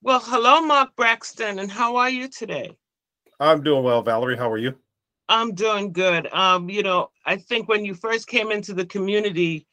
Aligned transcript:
Well, 0.00 0.20
hello, 0.20 0.60
Mark 0.60 0.94
Braxton, 0.94 1.58
and 1.58 1.68
how 1.68 1.96
are 1.96 2.08
you 2.08 2.28
today? 2.28 2.70
I'm 3.40 3.64
doing 3.64 3.82
well, 3.82 4.00
Valerie. 4.00 4.36
How 4.36 4.48
are 4.48 4.56
you? 4.56 4.76
I'm 5.28 5.54
doing 5.54 5.92
good. 5.92 6.32
Um, 6.32 6.70
you 6.70 6.84
know, 6.84 7.10
I 7.26 7.36
think 7.36 7.68
when 7.68 7.84
you 7.84 7.94
first 7.94 8.28
came 8.28 8.52
into 8.52 8.74
the 8.74 8.86
community 8.86 9.66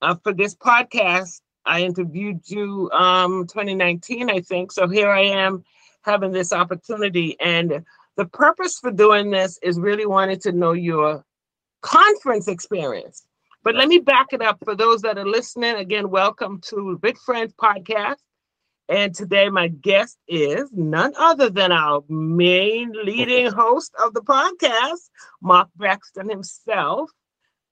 uh, 0.00 0.14
for 0.22 0.32
this 0.32 0.54
podcast, 0.54 1.40
I 1.66 1.82
interviewed 1.82 2.48
you 2.48 2.90
um 2.92 3.48
2019, 3.48 4.30
I 4.30 4.40
think. 4.40 4.70
So 4.70 4.86
here 4.86 5.10
I 5.10 5.22
am 5.22 5.64
having 6.02 6.30
this 6.30 6.52
opportunity. 6.52 7.36
And 7.40 7.84
the 8.16 8.26
purpose 8.26 8.78
for 8.78 8.92
doing 8.92 9.32
this 9.32 9.58
is 9.64 9.80
really 9.80 10.06
wanting 10.06 10.38
to 10.40 10.52
know 10.52 10.72
your 10.72 11.24
conference 11.80 12.46
experience. 12.46 13.26
But 13.64 13.74
let 13.74 13.88
me 13.88 13.98
back 13.98 14.28
it 14.32 14.42
up 14.42 14.58
for 14.64 14.76
those 14.76 15.02
that 15.02 15.18
are 15.18 15.26
listening. 15.26 15.74
Again, 15.74 16.08
welcome 16.08 16.60
to 16.66 17.00
Vit 17.02 17.18
Friends 17.18 17.52
Podcast. 17.60 18.18
And 18.88 19.14
today, 19.14 19.48
my 19.48 19.68
guest 19.68 20.18
is 20.28 20.68
none 20.72 21.12
other 21.16 21.48
than 21.48 21.72
our 21.72 22.04
main 22.08 22.92
leading 23.04 23.50
host 23.50 23.94
of 24.04 24.12
the 24.12 24.20
podcast, 24.20 25.08
Mark 25.40 25.68
Braxton 25.76 26.28
himself. 26.28 27.10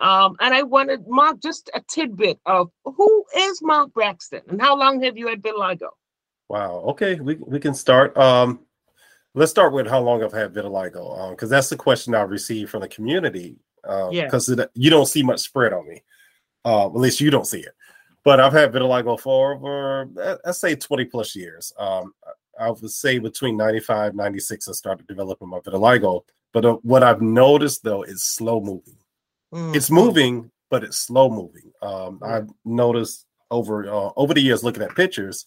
Um, 0.00 0.36
and 0.40 0.54
I 0.54 0.62
wanted 0.62 1.06
Mark 1.06 1.42
just 1.42 1.70
a 1.74 1.82
tidbit 1.90 2.40
of 2.46 2.70
who 2.84 3.24
is 3.36 3.60
Mark 3.60 3.92
Braxton 3.92 4.40
and 4.48 4.60
how 4.60 4.78
long 4.78 5.02
have 5.02 5.18
you 5.18 5.28
had 5.28 5.42
vitiligo? 5.42 5.90
Wow. 6.48 6.84
Okay, 6.88 7.20
we 7.20 7.34
we 7.34 7.60
can 7.60 7.74
start. 7.74 8.16
Um, 8.16 8.60
let's 9.34 9.50
start 9.50 9.72
with 9.72 9.86
how 9.86 10.00
long 10.00 10.24
I've 10.24 10.32
had 10.32 10.54
vitiligo, 10.54 11.30
because 11.30 11.48
um, 11.48 11.50
that's 11.50 11.68
the 11.68 11.76
question 11.76 12.14
I 12.14 12.22
received 12.22 12.70
from 12.70 12.80
the 12.80 12.88
community. 12.88 13.56
Um, 13.84 14.12
yeah. 14.12 14.24
Because 14.24 14.48
you 14.74 14.90
don't 14.90 15.06
see 15.06 15.22
much 15.22 15.40
spread 15.40 15.72
on 15.72 15.88
me, 15.88 16.02
uh, 16.64 16.86
at 16.86 16.96
least 16.96 17.20
you 17.20 17.30
don't 17.30 17.46
see 17.46 17.60
it. 17.60 17.74
But 18.24 18.40
I've 18.40 18.52
had 18.52 18.72
vitiligo 18.72 19.18
for 19.18 19.54
over, 19.54 20.08
let's 20.44 20.58
say, 20.58 20.74
20 20.74 21.04
plus 21.06 21.34
years. 21.34 21.72
Um, 21.78 22.12
I 22.58 22.70
would 22.70 22.90
say 22.90 23.18
between 23.18 23.56
95, 23.56 24.14
96, 24.14 24.68
I 24.68 24.72
started 24.72 25.06
developing 25.06 25.48
my 25.48 25.60
vitiligo. 25.60 26.22
But 26.52 26.64
uh, 26.64 26.74
what 26.82 27.02
I've 27.02 27.22
noticed 27.22 27.82
though 27.82 28.02
is 28.02 28.22
slow 28.22 28.60
moving. 28.60 28.96
Mm-hmm. 29.54 29.74
It's 29.74 29.90
moving, 29.90 30.50
but 30.68 30.84
it's 30.84 30.98
slow 30.98 31.30
moving. 31.30 31.72
Um, 31.80 32.18
mm-hmm. 32.18 32.24
I've 32.24 32.48
noticed 32.64 33.26
over 33.50 33.88
uh, 33.88 34.10
over 34.16 34.34
the 34.34 34.42
years 34.42 34.62
looking 34.62 34.82
at 34.82 34.94
pictures, 34.94 35.46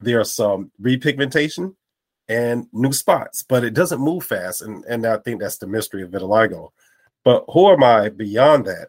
there's 0.00 0.34
some 0.34 0.70
repigmentation 0.80 1.74
and 2.28 2.66
new 2.72 2.92
spots, 2.92 3.42
but 3.42 3.64
it 3.64 3.74
doesn't 3.74 4.00
move 4.00 4.24
fast. 4.24 4.62
And, 4.62 4.84
and 4.84 5.06
I 5.06 5.18
think 5.18 5.40
that's 5.40 5.58
the 5.58 5.66
mystery 5.66 6.02
of 6.02 6.10
vitiligo. 6.10 6.70
But 7.24 7.44
who 7.52 7.70
am 7.70 7.82
I 7.82 8.08
beyond 8.08 8.66
that? 8.66 8.88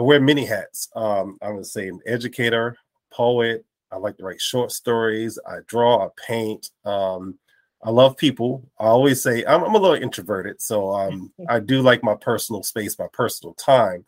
I 0.00 0.02
wear 0.02 0.18
many 0.18 0.46
hats. 0.46 0.88
Um, 0.96 1.36
I'm 1.42 1.52
gonna 1.52 1.64
say 1.64 1.86
an 1.88 2.00
educator, 2.06 2.74
poet. 3.12 3.66
I 3.92 3.98
like 3.98 4.16
to 4.16 4.24
write 4.24 4.40
short 4.40 4.72
stories. 4.72 5.38
I 5.46 5.58
draw, 5.66 6.06
I 6.06 6.08
paint. 6.26 6.70
Um, 6.86 7.38
I 7.82 7.90
love 7.90 8.16
people. 8.16 8.66
I 8.78 8.86
always 8.86 9.22
say 9.22 9.44
I'm, 9.44 9.62
I'm 9.62 9.74
a 9.74 9.78
little 9.78 10.02
introverted, 10.02 10.62
so 10.62 10.90
um, 10.94 11.30
I 11.50 11.60
do 11.60 11.82
like 11.82 12.02
my 12.02 12.14
personal 12.14 12.62
space, 12.62 12.98
my 12.98 13.08
personal 13.12 13.52
time. 13.54 14.06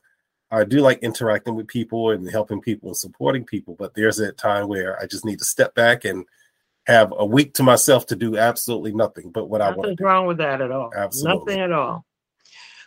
I 0.50 0.64
do 0.64 0.78
like 0.78 1.00
interacting 1.00 1.56
with 1.56 1.68
people 1.68 2.10
and 2.12 2.30
helping 2.30 2.62
people 2.62 2.88
and 2.88 2.96
supporting 2.96 3.44
people. 3.44 3.76
But 3.78 3.92
there's 3.92 4.18
a 4.18 4.32
time 4.32 4.68
where 4.68 4.98
I 4.98 5.06
just 5.06 5.26
need 5.26 5.40
to 5.40 5.44
step 5.44 5.74
back 5.74 6.06
and 6.06 6.24
have 6.86 7.12
a 7.14 7.26
week 7.26 7.52
to 7.54 7.62
myself 7.62 8.06
to 8.06 8.16
do 8.16 8.38
absolutely 8.38 8.94
nothing 8.94 9.30
but 9.30 9.50
what 9.50 9.58
Nothing's 9.58 9.74
I 9.74 9.76
want. 9.76 9.90
Nothing 9.90 10.06
wrong 10.06 10.26
with 10.26 10.38
that 10.38 10.62
at 10.62 10.70
all. 10.70 10.90
Absolutely. 10.96 11.38
Nothing 11.38 11.60
at 11.60 11.72
all. 11.72 12.06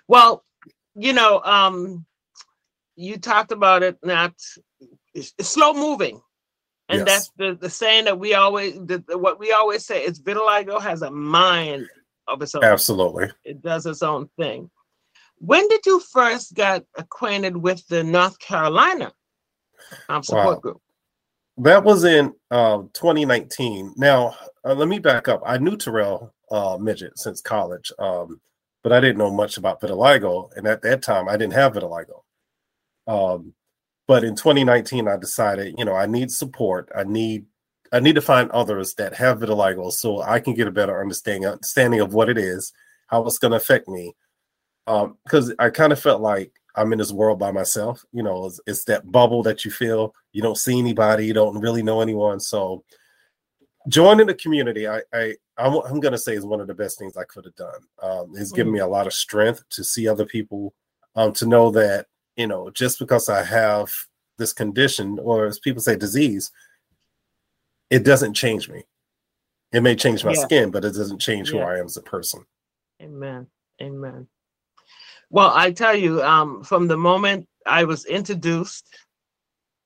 Well, 0.07 0.43
you 0.95 1.13
know, 1.13 1.41
um, 1.43 2.05
you 2.95 3.17
talked 3.17 3.51
about 3.51 3.83
it 3.83 3.97
not 4.03 4.33
it's, 5.13 5.33
it's 5.37 5.49
slow 5.49 5.73
moving. 5.73 6.21
And 6.87 6.99
yes. 6.99 7.07
that's 7.07 7.31
the, 7.37 7.57
the 7.59 7.69
saying 7.69 8.05
that 8.05 8.19
we 8.19 8.35
always 8.35 8.75
the, 8.75 9.03
the, 9.07 9.17
what 9.17 9.39
we 9.39 9.51
always 9.51 9.85
say 9.85 10.03
is 10.03 10.21
vitiligo 10.21 10.79
has 10.79 11.01
a 11.01 11.09
mind 11.09 11.87
of 12.27 12.41
its 12.41 12.53
own. 12.53 12.63
Absolutely. 12.63 13.31
It 13.43 13.61
does 13.61 13.85
its 13.85 14.03
own 14.03 14.29
thing. 14.37 14.69
When 15.39 15.67
did 15.67 15.81
you 15.85 15.99
first 15.99 16.53
get 16.53 16.85
acquainted 16.95 17.57
with 17.57 17.85
the 17.87 18.03
North 18.03 18.37
Carolina 18.39 19.11
um, 20.09 20.23
support 20.23 20.57
wow. 20.57 20.59
group? 20.59 20.81
That 21.57 21.83
was 21.83 22.03
in 22.03 22.33
uh, 22.51 22.83
2019. 22.93 23.95
Now, 23.97 24.35
uh, 24.63 24.73
let 24.73 24.87
me 24.87 24.99
back 24.99 25.27
up. 25.27 25.41
I 25.45 25.57
knew 25.57 25.77
Terrell 25.77 26.33
uh, 26.51 26.77
Midget 26.79 27.17
since 27.17 27.41
college, 27.41 27.91
um, 27.97 28.41
but 28.83 28.91
I 28.91 28.99
didn't 28.99 29.17
know 29.17 29.31
much 29.31 29.57
about 29.57 29.81
vitiligo. 29.81 30.49
And 30.55 30.67
at 30.67 30.81
that 30.83 31.01
time, 31.01 31.29
I 31.29 31.37
didn't 31.37 31.53
have 31.53 31.73
vitiligo. 31.73 32.24
Um, 33.07 33.53
but 34.07 34.23
in 34.23 34.35
2019, 34.35 35.07
I 35.07 35.17
decided, 35.17 35.75
you 35.77 35.85
know, 35.85 35.95
I 35.95 36.05
need 36.05 36.31
support. 36.31 36.89
I 36.95 37.03
need 37.03 37.45
I 37.91 37.99
need 37.99 38.15
to 38.15 38.21
find 38.21 38.51
others 38.51 38.93
that 38.95 39.13
have 39.15 39.39
vitiligo 39.39 39.91
so 39.91 40.21
I 40.21 40.39
can 40.39 40.53
get 40.53 40.67
a 40.67 40.71
better 40.71 40.99
understanding 40.99 41.47
understanding 41.47 42.01
of 42.01 42.13
what 42.13 42.29
it 42.29 42.37
is, 42.37 42.73
how 43.07 43.25
it's 43.25 43.37
going 43.37 43.51
to 43.51 43.57
affect 43.57 43.87
me. 43.87 44.15
Because 44.85 45.49
um, 45.49 45.55
I 45.59 45.69
kind 45.69 45.93
of 45.93 45.99
felt 45.99 46.21
like 46.21 46.51
I'm 46.75 46.91
in 46.91 46.99
this 46.99 47.11
world 47.11 47.39
by 47.39 47.51
myself. 47.51 48.03
You 48.11 48.23
know, 48.23 48.45
it's, 48.45 48.59
it's, 48.67 48.83
that 48.85 49.11
bubble 49.11 49.41
that 49.43 49.65
you 49.65 49.71
feel. 49.71 50.13
You 50.33 50.41
don't 50.41 50.57
see 50.57 50.77
anybody. 50.77 51.25
You 51.25 51.33
don't 51.33 51.59
really 51.59 51.81
know 51.81 52.01
anyone. 52.01 52.39
So 52.39 52.83
joining 53.87 54.27
the 54.27 54.33
community, 54.35 54.87
I, 54.87 55.01
I 55.13 55.35
I'm, 55.57 55.75
I'm 55.75 55.99
going 55.99 56.11
to 56.11 56.17
say 56.17 56.33
is 56.33 56.45
one 56.45 56.59
of 56.59 56.67
the 56.67 56.73
best 56.73 56.99
things 56.99 57.17
I 57.17 57.23
could 57.23 57.45
have 57.45 57.55
done. 57.55 57.81
Um, 58.01 58.33
it's 58.35 58.51
given 58.51 58.71
mm. 58.71 58.75
me 58.75 58.79
a 58.81 58.87
lot 58.87 59.07
of 59.07 59.13
strength 59.13 59.63
to 59.71 59.83
see 59.83 60.07
other 60.07 60.25
people, 60.25 60.73
um, 61.15 61.31
to 61.33 61.45
know 61.45 61.71
that 61.71 62.07
you 62.35 62.47
know 62.47 62.69
just 62.71 62.99
because 62.99 63.29
I 63.29 63.43
have 63.43 63.91
this 64.37 64.53
condition 64.53 65.19
or 65.21 65.45
as 65.45 65.59
people 65.59 65.81
say 65.81 65.95
disease, 65.95 66.51
it 67.89 68.03
doesn't 68.03 68.33
change 68.33 68.69
me. 68.69 68.83
It 69.71 69.81
may 69.81 69.95
change 69.95 70.23
my 70.23 70.33
yeah. 70.33 70.41
skin, 70.41 70.71
but 70.71 70.85
it 70.85 70.93
doesn't 70.93 71.19
change 71.19 71.51
yeah. 71.51 71.59
who 71.59 71.65
I 71.65 71.79
am 71.79 71.85
as 71.85 71.97
a 71.97 72.01
person. 72.01 72.45
Amen. 73.01 73.47
Amen. 73.81 74.27
Well, 75.29 75.51
I 75.53 75.71
tell 75.71 75.95
you, 75.95 76.21
um, 76.21 76.63
from 76.63 76.87
the 76.87 76.97
moment 76.97 77.47
I 77.65 77.83
was 77.83 78.05
introduced, 78.05 78.85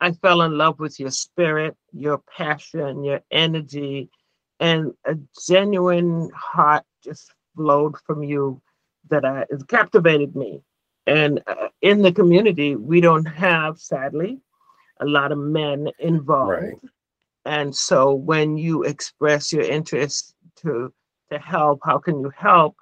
I 0.02 0.12
fell 0.12 0.44
in 0.44 0.58
love 0.58 0.80
with 0.80 1.00
your 1.00 1.12
spirit, 1.12 1.76
your 1.92 2.22
passion, 2.38 3.04
your 3.04 3.22
energy, 3.32 4.10
and 4.60 4.94
a 5.06 5.16
genuine 5.48 6.30
heart 6.36 6.84
just 7.04 7.32
flowed 7.56 7.96
from 8.06 8.24
you 8.24 8.62
that 9.10 9.26
I, 9.26 9.46
it 9.50 9.68
captivated 9.68 10.36
me. 10.36 10.62
And 11.10 11.42
uh, 11.48 11.70
in 11.82 12.02
the 12.02 12.12
community, 12.12 12.76
we 12.76 13.02
don't 13.02 13.26
have, 13.26 13.80
sadly, 13.80 14.40
a 15.00 15.06
lot 15.06 15.32
of 15.32 15.38
men 15.38 15.90
involved. 16.00 16.64
Right. 16.64 16.74
And 17.46 17.76
so 17.76 18.14
when 18.14 18.58
you 18.58 18.84
express 18.84 19.52
your 19.54 19.64
interest 19.64 20.36
to 20.62 20.94
to 21.32 21.38
help, 21.40 21.80
how 21.84 21.98
can 22.00 22.20
you 22.24 22.32
help? 22.36 22.76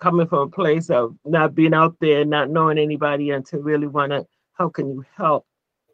Coming 0.00 0.28
from 0.28 0.48
a 0.48 0.50
place 0.50 0.88
of 0.90 1.16
not 1.24 1.54
being 1.54 1.74
out 1.74 1.96
there, 2.00 2.24
not 2.24 2.50
knowing 2.50 2.78
anybody, 2.78 3.30
and 3.30 3.44
to 3.46 3.58
really 3.58 3.86
want 3.86 4.12
to, 4.12 4.26
how 4.52 4.68
can 4.68 4.86
you 4.88 5.04
help? 5.16 5.44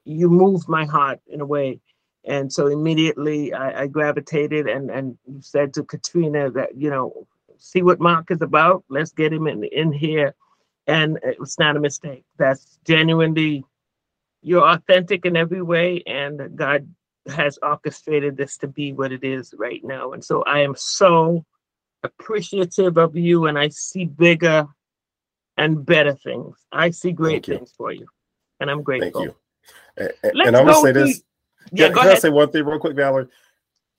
You 0.04 0.28
moved 0.28 0.68
my 0.68 0.84
heart 0.84 1.20
in 1.26 1.40
a 1.40 1.46
way. 1.46 1.80
And 2.24 2.52
so 2.52 2.66
immediately 2.66 3.52
I, 3.52 3.82
I 3.82 3.86
gravitated 3.86 4.68
and, 4.68 4.90
and 4.90 5.18
said 5.40 5.74
to 5.74 5.82
Katrina 5.84 6.50
that, 6.50 6.76
you 6.76 6.90
know, 6.90 7.26
see 7.58 7.82
what 7.82 8.00
Mark 8.00 8.30
is 8.30 8.42
about. 8.42 8.84
Let's 8.88 9.12
get 9.12 9.32
him 9.32 9.46
in, 9.46 9.64
in 9.64 9.92
here. 9.92 10.34
And 10.86 11.18
it's 11.22 11.58
not 11.58 11.76
a 11.76 11.80
mistake. 11.80 12.24
That's 12.38 12.78
genuinely, 12.84 13.64
you're 14.42 14.66
authentic 14.66 15.26
in 15.26 15.36
every 15.36 15.62
way. 15.62 16.02
And 16.06 16.56
God 16.56 16.88
has 17.28 17.58
orchestrated 17.62 18.36
this 18.36 18.56
to 18.58 18.68
be 18.68 18.92
what 18.92 19.12
it 19.12 19.24
is 19.24 19.54
right 19.58 19.82
now. 19.82 20.12
And 20.12 20.24
so 20.24 20.42
I 20.44 20.60
am 20.60 20.74
so 20.76 21.44
appreciative 22.02 22.98
of 22.98 23.16
you 23.16 23.46
and 23.46 23.58
I 23.58 23.68
see 23.68 24.04
bigger 24.04 24.66
and 25.56 25.84
better 25.84 26.14
things. 26.14 26.56
I 26.72 26.90
see 26.90 27.12
great 27.12 27.44
things 27.46 27.72
for 27.76 27.92
you. 27.92 28.06
And 28.60 28.70
I'm 28.70 28.82
grateful. 28.82 29.20
Thank 29.20 29.34
you. 29.96 30.12
And, 30.22 30.40
and 30.40 30.56
I'm 30.56 30.66
gonna 30.66 30.80
say 30.80 30.92
this. 30.92 31.22
Yeah, 31.72 31.88
can, 31.88 31.96
can 31.96 32.08
I 32.08 32.14
say 32.14 32.30
one 32.30 32.50
thing 32.50 32.64
real 32.64 32.78
quick, 32.78 32.94
Valerie? 32.94 33.26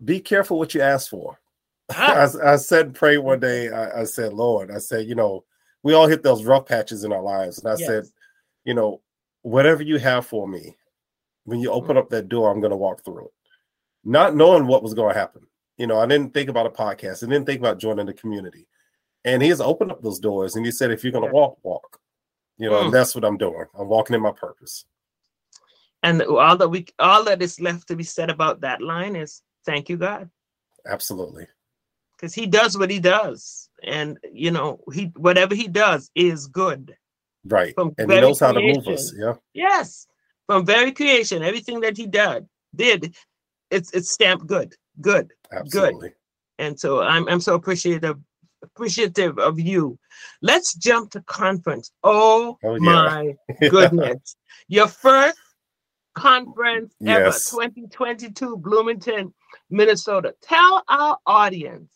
Be 0.03 0.19
careful 0.19 0.57
what 0.57 0.73
you 0.73 0.81
ask 0.81 1.09
for. 1.09 1.39
Ah. 1.89 2.29
I, 2.43 2.53
I, 2.53 2.55
said, 2.57 2.95
pray 2.95 3.17
one 3.17 3.39
day. 3.39 3.69
I, 3.69 4.01
I, 4.01 4.03
said, 4.05 4.33
Lord, 4.33 4.71
I 4.71 4.77
said, 4.77 5.07
you 5.07 5.15
know, 5.15 5.43
we 5.87 5.93
all 5.93 6.05
hit 6.05 6.21
those 6.21 6.43
rough 6.43 6.65
patches 6.65 7.05
in 7.05 7.13
our 7.13 7.21
lives, 7.21 7.59
and 7.59 7.67
I 7.69 7.77
yes. 7.77 7.87
said, 7.87 8.03
you 8.65 8.73
know, 8.73 8.99
whatever 9.43 9.81
you 9.81 9.99
have 9.99 10.25
for 10.25 10.45
me, 10.45 10.75
when 11.45 11.61
you 11.61 11.71
open 11.71 11.91
mm-hmm. 11.91 11.99
up 11.99 12.09
that 12.09 12.27
door, 12.27 12.51
I'm 12.51 12.59
going 12.59 12.71
to 12.71 12.75
walk 12.75 13.05
through 13.05 13.27
it, 13.27 13.33
not 14.03 14.35
knowing 14.35 14.67
what 14.67 14.83
was 14.83 14.93
going 14.93 15.13
to 15.13 15.19
happen. 15.19 15.43
You 15.77 15.87
know, 15.87 15.97
I 15.97 16.05
didn't 16.05 16.33
think 16.33 16.49
about 16.49 16.65
a 16.65 16.71
podcast. 16.71 17.23
I 17.23 17.27
didn't 17.27 17.45
think 17.45 17.61
about 17.61 17.79
joining 17.79 18.05
the 18.05 18.13
community, 18.13 18.67
and 19.23 19.41
He 19.41 19.47
has 19.47 19.61
opened 19.61 19.93
up 19.93 20.01
those 20.01 20.19
doors, 20.19 20.57
and 20.57 20.65
He 20.65 20.73
said, 20.73 20.91
if 20.91 21.05
you're 21.05 21.13
going 21.13 21.25
to 21.25 21.33
walk, 21.33 21.57
walk. 21.63 22.01
You 22.57 22.69
know, 22.69 22.81
mm. 22.81 22.85
and 22.85 22.93
that's 22.93 23.15
what 23.15 23.23
I'm 23.23 23.37
doing. 23.37 23.63
I'm 23.79 23.87
walking 23.87 24.13
in 24.13 24.21
my 24.21 24.33
purpose. 24.33 24.83
And 26.03 26.21
all 26.21 26.57
that 26.57 26.67
we 26.67 26.85
all 26.99 27.23
that 27.23 27.41
is 27.41 27.61
left 27.61 27.87
to 27.87 27.95
be 27.95 28.03
said 28.03 28.29
about 28.29 28.59
that 28.59 28.81
line 28.81 29.15
is 29.15 29.41
thank 29.65 29.87
you, 29.87 29.95
God. 29.95 30.29
Absolutely. 30.85 31.47
Because 32.17 32.33
he 32.33 32.45
does 32.45 32.77
what 32.77 32.91
he 32.91 32.99
does. 32.99 33.66
And 33.83 34.17
you 34.33 34.51
know, 34.51 34.79
he 34.93 35.11
whatever 35.15 35.55
he 35.55 35.67
does 35.67 36.09
is 36.15 36.47
good. 36.47 36.95
Right. 37.45 37.73
From 37.75 37.93
and 37.97 38.11
he 38.11 38.19
knows 38.19 38.39
creation. 38.39 38.55
how 38.55 38.59
to 38.59 38.73
move 38.73 38.87
us. 38.87 39.13
Yeah. 39.17 39.33
Yes. 39.53 40.07
From 40.47 40.65
very 40.65 40.91
creation, 40.91 41.43
everything 41.43 41.81
that 41.81 41.97
he 41.97 42.07
did 42.07 42.47
did, 42.75 43.15
it's 43.69 43.91
it's 43.93 44.11
stamped 44.11 44.47
good. 44.47 44.73
good, 45.01 45.31
Absolutely. 45.51 46.09
good. 46.09 46.13
And 46.59 46.79
so 46.79 47.01
I'm 47.01 47.27
I'm 47.29 47.41
so 47.41 47.55
appreciative 47.55 48.17
appreciative 48.63 49.37
of 49.37 49.59
you. 49.59 49.99
Let's 50.41 50.73
jump 50.73 51.11
to 51.11 51.21
conference. 51.21 51.91
Oh, 52.03 52.57
oh 52.63 52.75
yeah. 52.75 52.79
my 52.79 53.35
goodness. 53.69 54.35
Your 54.67 54.87
first 54.87 55.37
conference 56.15 56.93
yes. 56.99 57.53
ever, 57.53 57.63
2022, 57.63 58.57
Bloomington, 58.57 59.33
Minnesota. 59.69 60.33
Tell 60.41 60.83
our 60.87 61.17
audience 61.25 61.91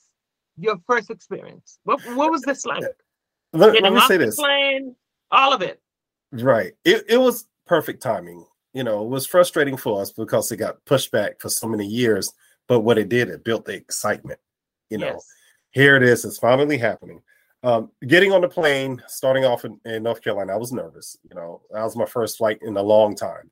your 0.57 0.77
first 0.87 1.09
experience. 1.09 1.79
What, 1.83 2.01
what 2.15 2.31
was 2.31 2.41
this 2.41 2.65
like? 2.65 2.83
Let, 3.53 3.81
let 3.81 3.91
me 3.91 3.99
say 4.01 4.15
this. 4.15 4.37
Plane, 4.37 4.95
all 5.29 5.51
of 5.51 5.61
it. 5.61 5.81
Right. 6.31 6.71
It, 6.85 7.03
it 7.09 7.17
was 7.17 7.47
perfect 7.67 8.01
timing. 8.01 8.45
You 8.73 8.85
know, 8.85 9.03
it 9.03 9.09
was 9.09 9.27
frustrating 9.27 9.75
for 9.75 10.01
us 10.01 10.11
because 10.11 10.49
it 10.53 10.57
got 10.57 10.83
pushed 10.85 11.11
back 11.11 11.41
for 11.41 11.49
so 11.49 11.67
many 11.67 11.85
years. 11.85 12.31
But 12.69 12.81
what 12.81 12.97
it 12.97 13.09
did, 13.09 13.27
it 13.27 13.43
built 13.43 13.65
the 13.65 13.73
excitement. 13.73 14.39
You 14.89 14.99
know, 14.99 15.07
yes. 15.07 15.27
here 15.71 15.97
it 15.97 16.03
is. 16.03 16.23
It's 16.23 16.37
finally 16.37 16.77
happening. 16.77 17.21
Um, 17.63 17.91
getting 18.07 18.31
on 18.31 18.41
the 18.41 18.47
plane, 18.47 19.03
starting 19.07 19.45
off 19.45 19.65
in, 19.65 19.79
in, 19.85 20.03
North 20.03 20.23
Carolina, 20.23 20.53
I 20.53 20.57
was 20.57 20.71
nervous. 20.71 21.17
You 21.29 21.35
know, 21.35 21.61
that 21.71 21.83
was 21.83 21.95
my 21.95 22.05
first 22.05 22.37
flight 22.37 22.59
in 22.61 22.75
a 22.77 22.81
long 22.81 23.15
time. 23.15 23.51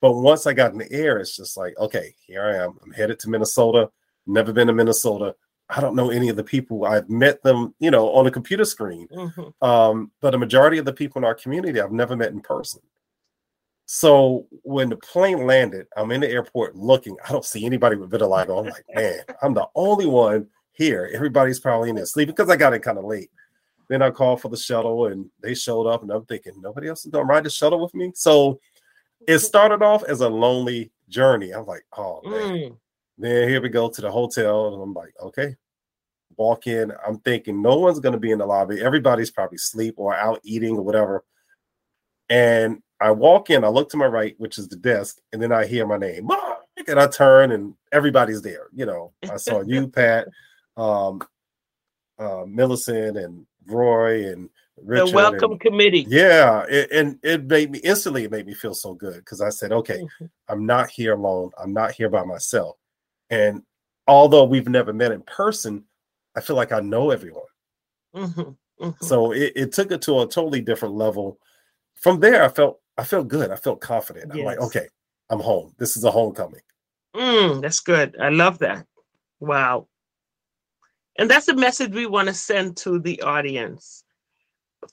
But 0.00 0.12
once 0.12 0.46
I 0.46 0.52
got 0.52 0.72
in 0.72 0.78
the 0.78 0.90
air, 0.90 1.18
it's 1.18 1.36
just 1.36 1.56
like, 1.56 1.76
okay, 1.78 2.14
here 2.26 2.44
I 2.44 2.64
am. 2.64 2.78
I'm 2.82 2.92
headed 2.92 3.18
to 3.20 3.30
Minnesota. 3.30 3.90
Never 4.26 4.52
been 4.52 4.68
to 4.68 4.72
Minnesota. 4.72 5.34
I 5.74 5.80
don't 5.80 5.96
know 5.96 6.10
any 6.10 6.28
of 6.28 6.36
the 6.36 6.44
people. 6.44 6.84
I've 6.84 7.08
met 7.08 7.42
them, 7.42 7.74
you 7.78 7.90
know, 7.90 8.10
on 8.10 8.26
a 8.26 8.30
computer 8.30 8.64
screen. 8.64 9.08
Mm-hmm. 9.08 9.64
Um, 9.64 10.10
but 10.20 10.34
a 10.34 10.38
majority 10.38 10.78
of 10.78 10.84
the 10.84 10.92
people 10.92 11.18
in 11.18 11.24
our 11.24 11.34
community 11.34 11.80
I've 11.80 11.92
never 11.92 12.14
met 12.14 12.32
in 12.32 12.40
person. 12.40 12.82
So 13.86 14.46
when 14.62 14.90
the 14.90 14.96
plane 14.96 15.46
landed, 15.46 15.86
I'm 15.96 16.12
in 16.12 16.20
the 16.20 16.30
airport 16.30 16.76
looking. 16.76 17.16
I 17.26 17.32
don't 17.32 17.44
see 17.44 17.64
anybody 17.64 17.96
with 17.96 18.10
vitiligo. 18.10 18.60
I'm 18.60 18.66
like, 18.66 18.84
man, 18.94 19.20
I'm 19.42 19.54
the 19.54 19.66
only 19.74 20.06
one 20.06 20.46
here. 20.72 21.10
Everybody's 21.14 21.60
probably 21.60 21.88
in 21.90 21.96
there 21.96 22.06
sleeping 22.06 22.34
because 22.34 22.50
I 22.50 22.56
got 22.56 22.74
in 22.74 22.82
kind 22.82 22.98
of 22.98 23.04
late. 23.04 23.30
Then 23.88 24.02
I 24.02 24.10
called 24.10 24.40
for 24.40 24.48
the 24.48 24.56
shuttle 24.56 25.06
and 25.06 25.26
they 25.42 25.54
showed 25.54 25.86
up, 25.86 26.02
and 26.02 26.10
I'm 26.10 26.24
thinking 26.26 26.52
nobody 26.60 26.88
else 26.88 27.04
is 27.04 27.10
gonna 27.10 27.24
ride 27.24 27.44
the 27.44 27.50
shuttle 27.50 27.82
with 27.82 27.94
me. 27.94 28.12
So 28.14 28.60
it 29.26 29.38
started 29.40 29.82
off 29.82 30.04
as 30.04 30.20
a 30.20 30.28
lonely 30.28 30.90
journey. 31.08 31.50
I'm 31.50 31.66
like, 31.66 31.84
oh 31.96 32.20
man. 32.24 32.40
Mm. 32.40 32.76
Then 33.18 33.48
here 33.48 33.60
we 33.60 33.68
go 33.68 33.88
to 33.88 34.00
the 34.00 34.10
hotel, 34.10 34.72
and 34.72 34.82
I'm 34.82 34.94
like, 34.94 35.12
okay. 35.20 35.54
Walk 36.36 36.66
in. 36.66 36.92
I'm 37.06 37.18
thinking 37.18 37.62
no 37.62 37.78
one's 37.78 38.00
gonna 38.00 38.18
be 38.18 38.30
in 38.30 38.38
the 38.38 38.46
lobby. 38.46 38.80
Everybody's 38.80 39.30
probably 39.30 39.56
asleep 39.56 39.94
or 39.96 40.14
out 40.14 40.40
eating 40.44 40.76
or 40.76 40.82
whatever. 40.82 41.24
And 42.28 42.82
I 43.00 43.10
walk 43.10 43.50
in, 43.50 43.64
I 43.64 43.68
look 43.68 43.90
to 43.90 43.96
my 43.96 44.06
right, 44.06 44.34
which 44.38 44.58
is 44.58 44.68
the 44.68 44.76
desk, 44.76 45.18
and 45.32 45.42
then 45.42 45.52
I 45.52 45.66
hear 45.66 45.86
my 45.86 45.98
name. 45.98 46.28
And 46.86 46.98
I 46.98 47.06
turn 47.06 47.50
and 47.50 47.74
everybody's 47.90 48.42
there. 48.42 48.68
You 48.72 48.86
know, 48.86 49.12
I 49.30 49.36
saw 49.36 49.60
you, 49.66 49.88
Pat, 49.88 50.28
um, 50.76 51.20
uh, 52.18 52.44
Millicent, 52.46 53.16
and 53.16 53.44
Roy, 53.66 54.30
and 54.30 54.48
Richard 54.80 55.08
the 55.08 55.14
welcome 55.14 55.52
and, 55.52 55.60
committee. 55.60 56.06
Yeah, 56.08 56.64
it, 56.68 56.90
and 56.92 57.18
it 57.22 57.44
made 57.44 57.70
me 57.70 57.80
instantly. 57.80 58.24
It 58.24 58.30
made 58.30 58.46
me 58.46 58.54
feel 58.54 58.74
so 58.74 58.94
good 58.94 59.16
because 59.16 59.40
I 59.40 59.50
said, 59.50 59.72
"Okay, 59.72 59.98
mm-hmm. 59.98 60.26
I'm 60.48 60.64
not 60.64 60.90
here 60.90 61.14
alone. 61.14 61.50
I'm 61.58 61.72
not 61.72 61.92
here 61.92 62.08
by 62.08 62.24
myself." 62.24 62.76
And 63.30 63.62
although 64.06 64.44
we've 64.44 64.68
never 64.68 64.92
met 64.92 65.12
in 65.12 65.22
person, 65.22 65.84
I 66.36 66.40
feel 66.40 66.56
like 66.56 66.72
I 66.72 66.80
know 66.80 67.10
everyone. 67.10 67.44
Mm-hmm. 68.14 68.40
Mm-hmm. 68.84 69.04
So 69.04 69.32
it, 69.32 69.52
it, 69.54 69.72
took 69.72 69.92
it 69.92 70.02
to 70.02 70.20
a 70.20 70.28
totally 70.28 70.60
different 70.60 70.94
level. 70.94 71.38
From 71.94 72.20
there, 72.20 72.42
I 72.42 72.48
felt 72.48 72.80
I 72.98 73.04
felt 73.04 73.28
good. 73.28 73.50
I 73.50 73.56
felt 73.56 73.80
confident. 73.80 74.32
Yes. 74.34 74.40
I'm 74.40 74.44
like, 74.44 74.60
okay, 74.60 74.86
I'm 75.30 75.40
home. 75.40 75.74
This 75.78 75.96
is 75.96 76.04
a 76.04 76.10
homecoming. 76.10 76.60
Mm, 77.14 77.62
that's 77.62 77.80
good. 77.80 78.16
I 78.20 78.30
love 78.30 78.58
that. 78.58 78.86
Wow. 79.40 79.88
And 81.18 81.30
that's 81.30 81.48
a 81.48 81.54
message 81.54 81.92
we 81.92 82.06
want 82.06 82.28
to 82.28 82.34
send 82.34 82.76
to 82.78 82.98
the 82.98 83.20
audience 83.22 84.04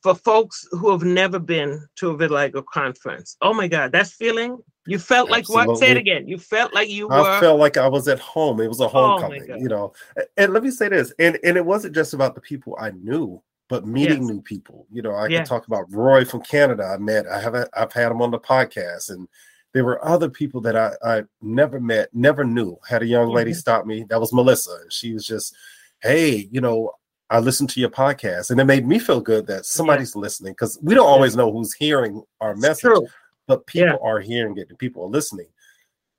for 0.04 0.16
folks 0.16 0.68
who 0.72 0.92
have 0.92 1.04
never 1.04 1.40
been 1.40 1.88
to 1.96 2.12
a 2.12 2.18
vitiligo 2.18 2.64
conference. 2.66 3.38
Oh 3.42 3.54
my 3.54 3.68
God, 3.68 3.92
that 3.94 4.08
feeling 4.08 4.58
you 4.90 5.00
felt 5.00 5.30
like 5.30 5.42
Absolutely. 5.42 5.68
what? 5.68 5.78
Say 5.80 5.92
it 5.92 5.98
again. 5.98 6.28
You 6.28 6.38
felt 6.38 6.74
like 6.74 6.90
you 6.90 7.08
were. 7.08 7.14
I 7.14 7.40
felt 7.40 7.60
like 7.60 7.78
I 7.78 7.88
was 7.88 8.08
at 8.08 8.20
home. 8.20 8.60
It 8.60 8.68
was 8.68 8.80
a 8.80 8.86
oh 8.86 8.88
homecoming, 8.90 9.48
oh 9.52 9.56
you 9.56 9.68
know. 9.68 9.94
And 10.38 10.54
let 10.54 10.64
me 10.64 10.72
say 10.72 10.90
this, 10.90 11.14
and 11.20 11.38
and 11.44 11.58
it 11.58 11.66
wasn't 11.66 11.96
just 11.96 12.14
about 12.14 12.36
the 12.36 12.42
people 12.42 12.78
I 12.80 12.92
knew, 12.92 13.42
but 13.68 13.86
meeting 13.86 14.24
yes. 14.24 14.32
new 14.32 14.42
people. 14.42 14.88
You 14.92 15.02
know, 15.02 15.12
I 15.12 15.28
yes. 15.28 15.40
can 15.40 15.48
talk 15.48 15.68
about 15.68 15.92
Roy 15.92 16.26
from 16.26 16.42
Canada. 16.42 16.84
I 16.84 16.98
met. 16.98 17.28
I 17.28 17.40
have. 17.40 17.56
I've 17.74 17.94
had 17.94 18.12
him 18.12 18.22
on 18.22 18.32
the 18.32 18.40
podcast, 18.40 19.10
and 19.10 19.28
there 19.74 19.86
were 19.86 20.04
other 20.06 20.30
people 20.30 20.62
that 20.62 20.76
I 20.76 20.92
I 21.04 21.24
never 21.42 21.80
met, 21.80 22.10
never 22.14 22.44
knew. 22.44 22.78
Had 22.88 23.04
a 23.04 23.08
young 23.08 23.30
lady 23.30 23.52
mm-hmm. 23.52 23.60
stop 23.60 23.86
me. 23.86 24.06
That 24.10 24.20
was 24.20 24.34
Melissa, 24.34 24.78
and 24.82 24.92
she 24.92 25.14
was 25.14 25.26
just, 25.26 25.56
hey, 26.02 26.50
you 26.52 26.62
know, 26.62 26.92
I 27.30 27.40
listened 27.40 27.70
to 27.72 27.80
your 27.80 27.90
podcast, 27.90 28.50
and 28.50 28.60
it 28.60 28.66
made 28.66 28.88
me 28.88 28.98
feel 28.98 29.22
good 29.22 29.46
that 29.48 29.66
somebody's 29.66 30.14
yeah. 30.16 30.22
listening 30.22 30.54
because 30.54 30.80
we 30.82 30.96
don't 30.96 31.08
always 31.08 31.36
know 31.36 31.52
who's 31.52 31.74
hearing 31.74 32.24
our 32.42 32.56
message, 32.56 32.92
true. 32.92 33.08
But 33.50 33.68
people 33.68 34.00
yeah. 34.01 34.10
are 34.10 34.22
hearing 34.22 34.57
it 34.57 34.69
and 34.69 34.80
people 34.80 35.04
are 35.04 35.10
listening. 35.10 35.48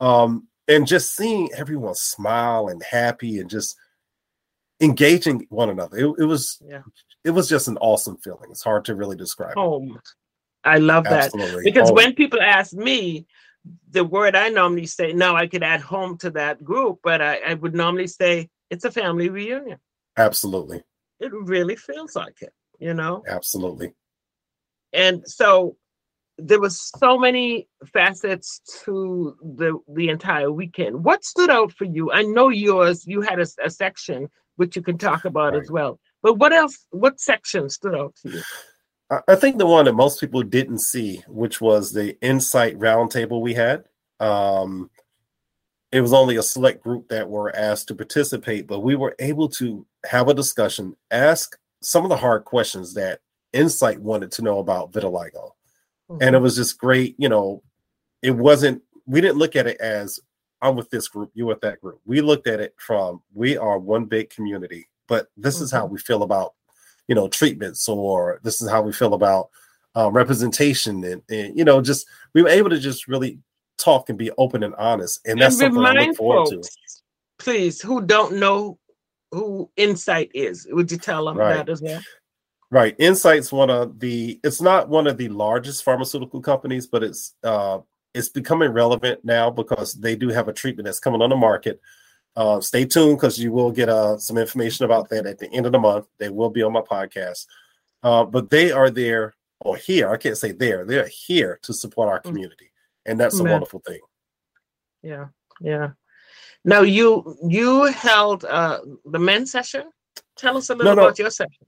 Um, 0.00 0.48
and 0.68 0.86
just 0.86 1.16
seeing 1.16 1.48
everyone 1.56 1.94
smile 1.94 2.68
and 2.68 2.82
happy 2.82 3.38
and 3.38 3.48
just 3.48 3.76
engaging 4.80 5.46
one 5.48 5.70
another, 5.70 5.96
it, 5.96 6.14
it 6.18 6.24
was 6.24 6.60
yeah. 6.62 6.82
it 7.24 7.30
was 7.30 7.48
just 7.48 7.68
an 7.68 7.78
awesome 7.78 8.18
feeling. 8.18 8.50
It's 8.50 8.62
hard 8.62 8.84
to 8.84 8.94
really 8.94 9.16
describe. 9.16 9.54
Home, 9.54 9.96
it. 9.96 10.08
I 10.64 10.76
love 10.76 11.06
Absolutely. 11.06 11.56
that 11.56 11.64
because 11.64 11.88
home. 11.88 11.96
when 11.96 12.14
people 12.14 12.42
ask 12.42 12.74
me, 12.74 13.26
the 13.90 14.04
word 14.04 14.36
I 14.36 14.50
normally 14.50 14.86
say, 14.86 15.14
no, 15.14 15.34
I 15.34 15.46
could 15.46 15.62
add 15.62 15.80
home 15.80 16.18
to 16.18 16.30
that 16.32 16.62
group, 16.62 16.98
but 17.02 17.22
I, 17.22 17.36
I 17.38 17.54
would 17.54 17.74
normally 17.74 18.06
say 18.06 18.50
it's 18.68 18.84
a 18.84 18.90
family 18.90 19.30
reunion. 19.30 19.78
Absolutely 20.18 20.82
it 21.20 21.32
really 21.32 21.76
feels 21.76 22.16
like 22.16 22.40
it, 22.40 22.52
you 22.78 22.94
know? 22.94 23.22
Absolutely. 23.28 23.92
And 24.92 25.22
so 25.28 25.76
there 26.42 26.60
was 26.60 26.90
so 26.98 27.18
many 27.18 27.68
facets 27.92 28.60
to 28.84 29.36
the 29.42 29.78
the 29.88 30.08
entire 30.08 30.50
weekend. 30.52 31.04
What 31.04 31.24
stood 31.24 31.50
out 31.50 31.72
for 31.72 31.84
you? 31.84 32.12
I 32.12 32.22
know 32.22 32.48
yours, 32.48 33.06
you 33.06 33.20
had 33.20 33.40
a, 33.40 33.46
a 33.64 33.70
section 33.70 34.28
which 34.56 34.76
you 34.76 34.82
can 34.82 34.98
talk 34.98 35.24
about 35.24 35.54
right. 35.54 35.62
as 35.62 35.70
well. 35.70 35.98
But 36.22 36.34
what 36.34 36.52
else, 36.52 36.86
what 36.90 37.18
section 37.18 37.70
stood 37.70 37.94
out 37.94 38.14
to 38.16 38.30
you? 38.30 38.42
I 39.26 39.34
think 39.34 39.58
the 39.58 39.66
one 39.66 39.86
that 39.86 39.94
most 39.94 40.20
people 40.20 40.42
didn't 40.42 40.78
see, 40.78 41.22
which 41.26 41.60
was 41.60 41.92
the 41.92 42.14
Incyte 42.22 42.76
roundtable 42.76 43.40
we 43.40 43.54
had. 43.54 43.84
Um, 44.20 44.90
it 45.90 46.00
was 46.00 46.12
only 46.12 46.36
a 46.36 46.42
select 46.42 46.84
group 46.84 47.08
that 47.08 47.28
were 47.28 47.54
asked 47.56 47.88
to 47.88 47.94
participate, 47.94 48.68
but 48.68 48.80
we 48.80 48.94
were 48.94 49.16
able 49.18 49.48
to 49.48 49.84
have 50.04 50.28
a 50.28 50.34
discussion, 50.34 50.94
ask 51.10 51.58
some 51.82 52.04
of 52.04 52.10
the 52.10 52.16
hard 52.16 52.44
questions 52.44 52.94
that 52.94 53.20
Incyte 53.52 53.98
wanted 53.98 54.30
to 54.32 54.42
know 54.42 54.58
about 54.58 54.92
vitiligo. 54.92 55.52
Mm-hmm. 56.10 56.22
And 56.22 56.34
it 56.34 56.40
was 56.40 56.56
just 56.56 56.78
great. 56.78 57.14
You 57.18 57.28
know, 57.28 57.62
it 58.20 58.32
wasn't, 58.32 58.82
we 59.06 59.20
didn't 59.20 59.38
look 59.38 59.56
at 59.56 59.66
it 59.66 59.80
as 59.80 60.18
I'm 60.60 60.76
with 60.76 60.90
this 60.90 61.08
group, 61.08 61.30
you 61.34 61.46
with 61.46 61.60
that 61.60 61.80
group. 61.80 62.00
We 62.04 62.20
looked 62.20 62.48
at 62.48 62.60
it 62.60 62.74
from 62.78 63.22
we 63.32 63.56
are 63.56 63.78
one 63.78 64.04
big 64.04 64.28
community, 64.28 64.88
but 65.06 65.28
this 65.36 65.56
mm-hmm. 65.56 65.64
is 65.64 65.70
how 65.70 65.84
mm-hmm. 65.84 65.94
we 65.94 66.00
feel 66.00 66.22
about, 66.22 66.54
you 67.08 67.14
know, 67.14 67.28
treatments, 67.28 67.88
or 67.88 68.40
this 68.42 68.60
is 68.60 68.68
how 68.68 68.82
we 68.82 68.92
feel 68.92 69.14
about 69.14 69.50
uh, 69.96 70.10
representation, 70.12 71.02
and, 71.02 71.22
and 71.28 71.58
you 71.58 71.64
know, 71.64 71.80
just 71.80 72.06
we 72.34 72.42
were 72.42 72.48
able 72.48 72.70
to 72.70 72.78
just 72.78 73.08
really 73.08 73.38
talk 73.78 74.08
and 74.08 74.18
be 74.18 74.30
open 74.38 74.62
and 74.62 74.74
honest. 74.76 75.20
And 75.26 75.40
that's 75.40 75.60
and 75.60 75.74
something 75.74 75.84
I 75.84 76.06
look 76.06 76.16
forward 76.16 76.50
folks, 76.50 76.68
to. 76.68 77.02
Please, 77.38 77.80
who 77.80 78.02
don't 78.02 78.34
know 78.34 78.78
who 79.32 79.70
Incyte 79.76 80.30
is, 80.34 80.68
would 80.70 80.92
you 80.92 80.98
tell 80.98 81.24
them 81.24 81.38
right. 81.38 81.54
that 81.54 81.68
as 81.68 81.82
well? 81.82 82.00
Right. 82.70 82.96
Incyte's 82.98 83.50
one 83.52 83.70
of 83.70 83.98
the 83.98 84.38
it's 84.44 84.60
not 84.60 84.88
one 84.88 85.06
of 85.06 85.16
the 85.16 85.28
largest 85.28 85.82
pharmaceutical 85.82 86.40
companies, 86.40 86.86
but 86.86 87.02
it's 87.02 87.34
uh 87.42 87.78
it's 88.14 88.28
becoming 88.28 88.70
relevant 88.70 89.24
now 89.24 89.50
because 89.50 89.94
they 89.94 90.16
do 90.16 90.28
have 90.28 90.48
a 90.48 90.52
treatment 90.52 90.84
that's 90.84 91.00
coming 91.00 91.22
on 91.22 91.30
the 91.30 91.36
market. 91.36 91.80
Uh, 92.36 92.60
stay 92.60 92.84
tuned 92.84 93.16
because 93.16 93.38
you 93.38 93.52
will 93.52 93.72
get 93.72 93.88
uh, 93.88 94.16
some 94.16 94.38
information 94.38 94.84
about 94.84 95.08
that 95.08 95.26
at 95.26 95.38
the 95.38 95.50
end 95.52 95.66
of 95.66 95.72
the 95.72 95.78
month. 95.78 96.06
They 96.18 96.28
will 96.28 96.50
be 96.50 96.62
on 96.62 96.72
my 96.72 96.80
podcast. 96.80 97.46
Uh, 98.02 98.24
but 98.24 98.50
they 98.50 98.70
are 98.70 98.88
there 98.88 99.34
or 99.60 99.76
here. 99.76 100.10
I 100.10 100.16
can't 100.16 100.38
say 100.38 100.52
there. 100.52 100.84
They're 100.84 101.08
here 101.08 101.58
to 101.62 101.72
support 101.72 102.08
our 102.08 102.20
mm. 102.20 102.24
community 102.24 102.70
and 103.06 103.18
that's 103.18 103.38
a 103.40 103.44
wonderful 103.44 103.80
thing. 103.80 104.00
Yeah, 105.02 105.26
yeah. 105.60 105.90
Now 106.64 106.82
you 106.82 107.36
you 107.48 107.84
held 107.84 108.44
uh 108.44 108.80
the 109.04 109.18
men's 109.18 109.50
session. 109.50 109.90
Tell 110.36 110.56
us 110.56 110.70
a 110.70 110.74
little 110.74 110.94
no, 110.94 111.02
no. 111.02 111.08
about 111.08 111.18
your 111.18 111.30
session. 111.30 111.66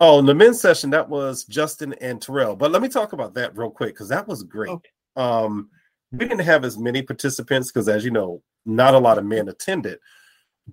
Oh, 0.00 0.18
in 0.18 0.26
the 0.26 0.34
men's 0.34 0.60
session 0.60 0.90
that 0.90 1.08
was 1.08 1.44
Justin 1.44 1.94
and 2.00 2.20
Terrell. 2.20 2.56
But 2.56 2.72
let 2.72 2.82
me 2.82 2.88
talk 2.88 3.12
about 3.12 3.34
that 3.34 3.56
real 3.56 3.70
quick 3.70 3.94
because 3.94 4.08
that 4.08 4.26
was 4.26 4.42
great. 4.42 4.70
Okay. 4.70 4.90
Um, 5.16 5.70
we 6.12 6.18
didn't 6.18 6.40
have 6.40 6.64
as 6.64 6.78
many 6.78 7.02
participants 7.02 7.70
because, 7.70 7.88
as 7.88 8.04
you 8.04 8.10
know, 8.10 8.42
not 8.66 8.94
a 8.94 8.98
lot 8.98 9.18
of 9.18 9.24
men 9.24 9.48
attended. 9.48 9.98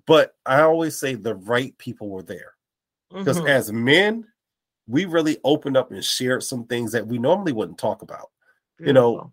But 0.06 0.34
I 0.46 0.62
always 0.62 0.98
say 0.98 1.14
the 1.14 1.34
right 1.34 1.76
people 1.78 2.08
were 2.08 2.22
there 2.22 2.54
because 3.12 3.38
mm-hmm. 3.38 3.48
as 3.48 3.72
men, 3.72 4.26
we 4.86 5.04
really 5.04 5.38
opened 5.44 5.76
up 5.76 5.92
and 5.92 6.04
shared 6.04 6.42
some 6.42 6.64
things 6.64 6.92
that 6.92 7.06
we 7.06 7.18
normally 7.18 7.52
wouldn't 7.52 7.78
talk 7.78 8.02
about. 8.02 8.30
Beautiful. 8.78 8.86
You 8.86 8.92
know, 8.92 9.32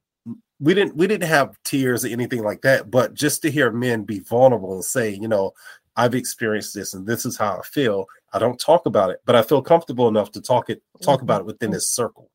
we 0.60 0.74
didn't 0.74 0.96
we 0.96 1.08
didn't 1.08 1.30
have 1.30 1.58
tears 1.64 2.04
or 2.04 2.10
anything 2.10 2.44
like 2.44 2.62
that, 2.62 2.92
but 2.92 3.14
just 3.14 3.42
to 3.44 3.52
hear 3.52 3.72
men 3.72 4.04
be 4.04 4.20
vulnerable 4.20 4.74
and 4.74 4.84
say, 4.84 5.12
you 5.12 5.28
know, 5.28 5.54
I've 5.96 6.16
experienced 6.16 6.74
this 6.74 6.94
and 6.94 7.08
this 7.08 7.26
is 7.26 7.38
how 7.38 7.58
I 7.58 7.62
feel. 7.64 8.06
I 8.34 8.40
don't 8.40 8.60
talk 8.60 8.86
about 8.86 9.10
it, 9.10 9.22
but 9.26 9.36
I 9.36 9.42
feel 9.42 9.62
comfortable 9.62 10.08
enough 10.08 10.32
to 10.34 10.42
talk 10.42 10.70
it 10.70 10.82
talk 11.02 11.18
mm-hmm. 11.18 11.24
about 11.24 11.42
it 11.42 11.46
within 11.46 11.72
this 11.72 11.90
circle. 11.90 12.30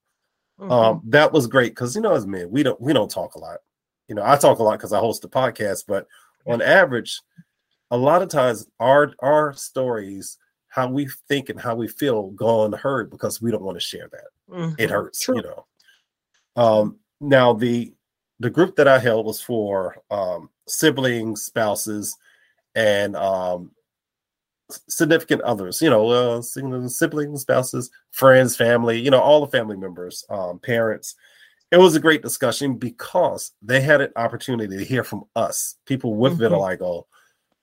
Mm-hmm. 0.61 0.71
Um, 0.71 1.03
that 1.07 1.33
was 1.33 1.47
great 1.47 1.73
because 1.73 1.95
you 1.95 2.03
know, 2.03 2.15
as 2.15 2.27
men, 2.27 2.51
we 2.51 2.63
don't 2.63 2.81
we 2.81 2.93
don't 2.93 3.11
talk 3.11 3.35
a 3.35 3.39
lot. 3.39 3.59
You 4.09 4.15
know, 4.15 4.23
I 4.25 4.37
talk 4.37 4.59
a 4.59 4.63
lot 4.63 4.79
because 4.79 4.93
I 4.93 4.99
host 4.99 5.25
a 5.25 5.29
podcast, 5.29 5.85
but 5.89 6.07
on 6.47 6.61
average, 6.63 7.21
a 7.91 7.97
lot 7.97 8.23
of 8.23 8.29
times 8.29 8.67
our 8.81 9.13
our 9.21 9.53
stories, 9.55 10.39
how 10.69 10.89
we 10.89 11.09
think 11.29 11.49
and 11.49 11.61
how 11.61 11.75
we 11.75 11.89
feel, 11.89 12.31
go 12.31 12.65
unheard 12.65 13.11
because 13.11 13.41
we 13.41 13.51
don't 13.51 13.63
want 13.63 13.77
to 13.77 13.85
share 13.85 14.09
that. 14.11 14.55
Mm-hmm. 14.55 14.75
It 14.79 14.91
hurts, 14.91 15.21
True. 15.21 15.37
you 15.37 15.43
know. 15.43 15.67
Um, 16.57 16.99
now 17.21 17.53
the 17.53 17.93
the 18.41 18.51
group 18.51 18.77
that 18.77 18.89
I 18.89 18.99
held 18.99 19.27
was 19.27 19.41
for 19.41 19.97
um, 20.11 20.51
siblings, 20.69 21.43
spouses, 21.43 22.17
and 22.75 23.17
um, 23.17 23.71
significant 24.89 25.43
others. 25.43 25.81
You 25.81 25.91
know, 25.91 26.09
uh, 26.09 26.43
siblings, 26.43 27.43
spouses, 27.43 27.91
friends, 28.11 28.57
family. 28.57 29.01
You 29.01 29.11
know, 29.11 29.21
all 29.21 29.45
the 29.45 29.57
family 29.57 29.77
members, 29.77 30.25
um, 30.31 30.59
parents. 30.59 31.15
It 31.71 31.79
was 31.79 31.97
a 31.97 32.01
great 32.01 32.23
discussion 32.23 32.77
because 32.77 33.53
they 33.61 33.81
had 33.81 34.01
an 34.01 34.13
opportunity 34.17 34.77
to 34.77 34.85
hear 34.85 35.03
from 35.03 35.25
us, 35.35 35.77
people 35.87 36.15
with 36.15 36.39
mm-hmm. 36.39 36.55
vitiligo, 36.55 37.05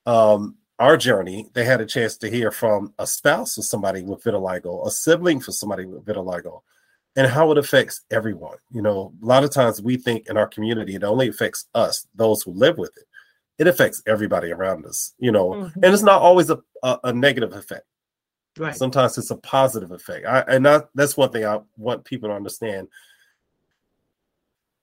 um, 0.06 0.58
our 0.80 0.98
journey. 0.98 1.48
They 1.54 1.64
had 1.64 1.80
a 1.80 1.86
chance 1.86 2.18
to 2.18 2.30
hear 2.30 2.52
from 2.52 2.94
a 3.00 3.08
spouse 3.08 3.58
of 3.58 3.66
somebody 3.66 4.04
with 4.04 4.24
vitiligo, 4.24 4.86
a 4.86 4.92
sibling 4.92 5.40
for 5.40 5.52
somebody 5.52 5.86
with 5.86 6.06
vitiligo 6.06 6.62
and 7.16 7.28
how 7.28 7.52
it 7.52 7.58
affects 7.58 8.02
everyone. 8.10 8.58
You 8.72 8.82
know, 8.82 9.14
a 9.22 9.26
lot 9.26 9.44
of 9.44 9.52
times 9.52 9.82
we 9.82 9.98
think 9.98 10.28
in 10.28 10.38
our 10.38 10.48
community 10.48 10.96
it 10.96 11.04
only 11.04 11.28
affects 11.28 11.68
us, 11.76 12.08
those 12.16 12.42
who 12.42 12.52
live 12.52 12.78
with 12.78 12.96
it. 12.98 13.06
It 13.62 13.68
affects 13.68 14.02
everybody 14.08 14.52
around 14.52 14.88
us, 14.88 15.14
you 15.20 15.32
know, 15.32 15.50
mm-hmm. 15.50 15.84
and 15.84 15.94
it's 15.94 16.02
not 16.02 16.20
always 16.20 16.50
a, 16.50 16.58
a, 16.82 16.98
a, 17.04 17.14
negative 17.14 17.54
effect. 17.54 17.86
Right. 18.58 18.76
Sometimes 18.76 19.20
it's 19.20 19.30
a 19.30 19.36
positive 19.38 19.92
effect. 19.92 20.26
I, 20.26 20.40
and 20.48 20.66
that, 20.66 20.90
that's 20.96 21.16
one 21.16 21.32
thing 21.32 21.46
I 21.46 21.60
want 21.78 22.04
people 22.04 22.30
to 22.30 22.36
understand. 22.36 22.88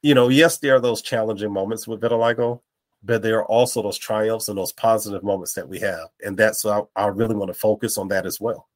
You 0.02 0.14
know, 0.14 0.28
yes, 0.28 0.58
there 0.58 0.76
are 0.76 0.80
those 0.80 1.02
challenging 1.02 1.52
moments 1.52 1.88
with 1.88 2.00
vitiligo, 2.00 2.60
but 3.02 3.20
there 3.20 3.38
are 3.38 3.46
also 3.46 3.82
those 3.82 3.98
triumphs 3.98 4.46
and 4.46 4.56
those 4.56 4.72
positive 4.72 5.24
moments 5.24 5.54
that 5.54 5.68
we 5.68 5.80
have. 5.80 6.10
And 6.24 6.36
that's, 6.36 6.64
I, 6.64 6.82
I 6.94 7.08
really 7.08 7.34
want 7.34 7.48
to 7.52 7.58
focus 7.58 7.98
on 7.98 8.06
that 8.08 8.26
as 8.26 8.40
well. 8.40 8.68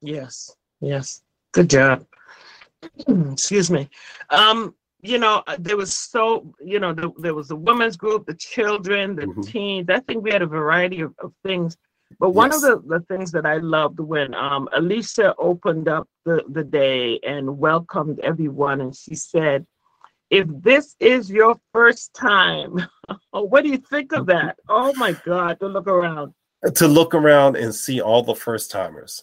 Yes. 0.00 0.50
Yes. 0.80 1.20
Good 1.52 1.68
job. 1.68 2.06
excuse 3.32 3.70
me 3.70 3.88
um 4.30 4.74
you 5.04 5.18
know 5.18 5.42
uh, 5.46 5.56
there 5.58 5.76
was 5.76 5.94
so 5.94 6.52
you 6.64 6.80
know 6.80 6.92
the, 6.92 7.12
there 7.18 7.34
was 7.34 7.48
the 7.48 7.56
women's 7.56 7.96
group 7.96 8.26
the 8.26 8.34
children 8.34 9.14
the 9.14 9.26
mm-hmm. 9.26 9.42
teens 9.42 9.88
i 9.90 10.00
think 10.00 10.24
we 10.24 10.30
had 10.30 10.42
a 10.42 10.46
variety 10.46 11.00
of, 11.00 11.14
of 11.18 11.32
things. 11.44 11.76
But 12.20 12.30
one 12.30 12.52
yes. 12.52 12.62
of 12.62 12.86
the, 12.86 12.98
the 12.98 13.04
things 13.06 13.32
that 13.32 13.44
i 13.44 13.56
loved 13.56 14.00
when 14.00 14.34
um, 14.34 14.68
alicia 14.72 15.34
opened 15.38 15.88
up 15.88 16.08
the, 16.24 16.42
the 16.48 16.64
day 16.64 17.18
and 17.26 17.58
welcomed 17.58 18.20
everyone 18.20 18.80
and 18.80 18.94
she 18.94 19.14
said 19.14 19.66
if 20.30 20.46
this 20.48 20.96
is 21.00 21.30
your 21.30 21.56
first 21.72 22.14
time 22.14 22.86
what 23.30 23.62
do 23.62 23.70
you 23.70 23.78
think 23.78 24.12
of 24.12 24.26
that? 24.26 24.56
Oh 24.68 24.92
my 24.94 25.12
god 25.24 25.60
to 25.60 25.68
look 25.68 25.86
around. 25.86 26.34
To 26.76 26.88
look 26.88 27.14
around 27.14 27.56
and 27.56 27.74
see 27.74 28.00
all 28.00 28.22
the 28.22 28.34
first 28.34 28.70
timers. 28.70 29.22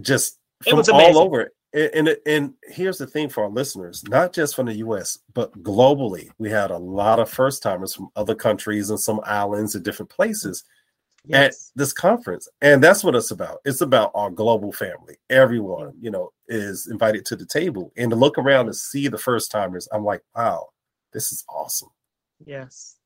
Just 0.00 0.38
from 0.66 0.82
all 0.88 1.18
over 1.18 1.52
and, 1.76 2.08
and, 2.08 2.16
and 2.26 2.54
here's 2.62 2.98
the 2.98 3.06
thing 3.06 3.28
for 3.28 3.44
our 3.44 3.50
listeners, 3.50 4.02
not 4.08 4.32
just 4.32 4.56
from 4.56 4.66
the 4.66 4.76
US, 4.76 5.18
but 5.34 5.52
globally, 5.62 6.30
we 6.38 6.50
had 6.50 6.70
a 6.70 6.78
lot 6.78 7.18
of 7.18 7.28
first 7.28 7.62
timers 7.62 7.94
from 7.94 8.08
other 8.16 8.34
countries 8.34 8.90
and 8.90 8.98
some 8.98 9.20
islands 9.24 9.74
and 9.74 9.84
different 9.84 10.10
places 10.10 10.64
yes. 11.26 11.70
at 11.72 11.78
this 11.78 11.92
conference. 11.92 12.48
And 12.60 12.82
that's 12.82 13.04
what 13.04 13.14
it's 13.14 13.30
about. 13.30 13.58
It's 13.64 13.82
about 13.82 14.10
our 14.14 14.30
global 14.30 14.72
family. 14.72 15.16
Everyone, 15.28 15.92
you 16.00 16.10
know, 16.10 16.30
is 16.48 16.86
invited 16.90 17.26
to 17.26 17.36
the 17.36 17.46
table. 17.46 17.92
And 17.96 18.10
to 18.10 18.16
look 18.16 18.38
around 18.38 18.66
and 18.66 18.76
see 18.76 19.08
the 19.08 19.18
first 19.18 19.50
timers, 19.50 19.88
I'm 19.92 20.04
like, 20.04 20.22
wow, 20.34 20.68
this 21.12 21.30
is 21.30 21.44
awesome. 21.48 21.90
Yes. 22.44 22.96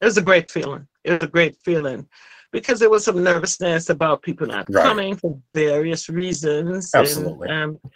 It 0.00 0.06
was 0.06 0.18
a 0.18 0.22
great 0.22 0.50
feeling. 0.50 0.86
It 1.04 1.12
was 1.12 1.22
a 1.22 1.30
great 1.30 1.56
feeling 1.64 2.08
because 2.52 2.78
there 2.78 2.90
was 2.90 3.04
some 3.04 3.22
nervousness 3.22 3.90
about 3.90 4.22
people 4.22 4.46
not 4.46 4.66
right. 4.70 4.84
coming 4.84 5.16
for 5.16 5.38
various 5.54 6.08
reasons. 6.08 6.94
Absolutely. 6.94 7.48
And, 7.48 7.78
um, 7.84 7.90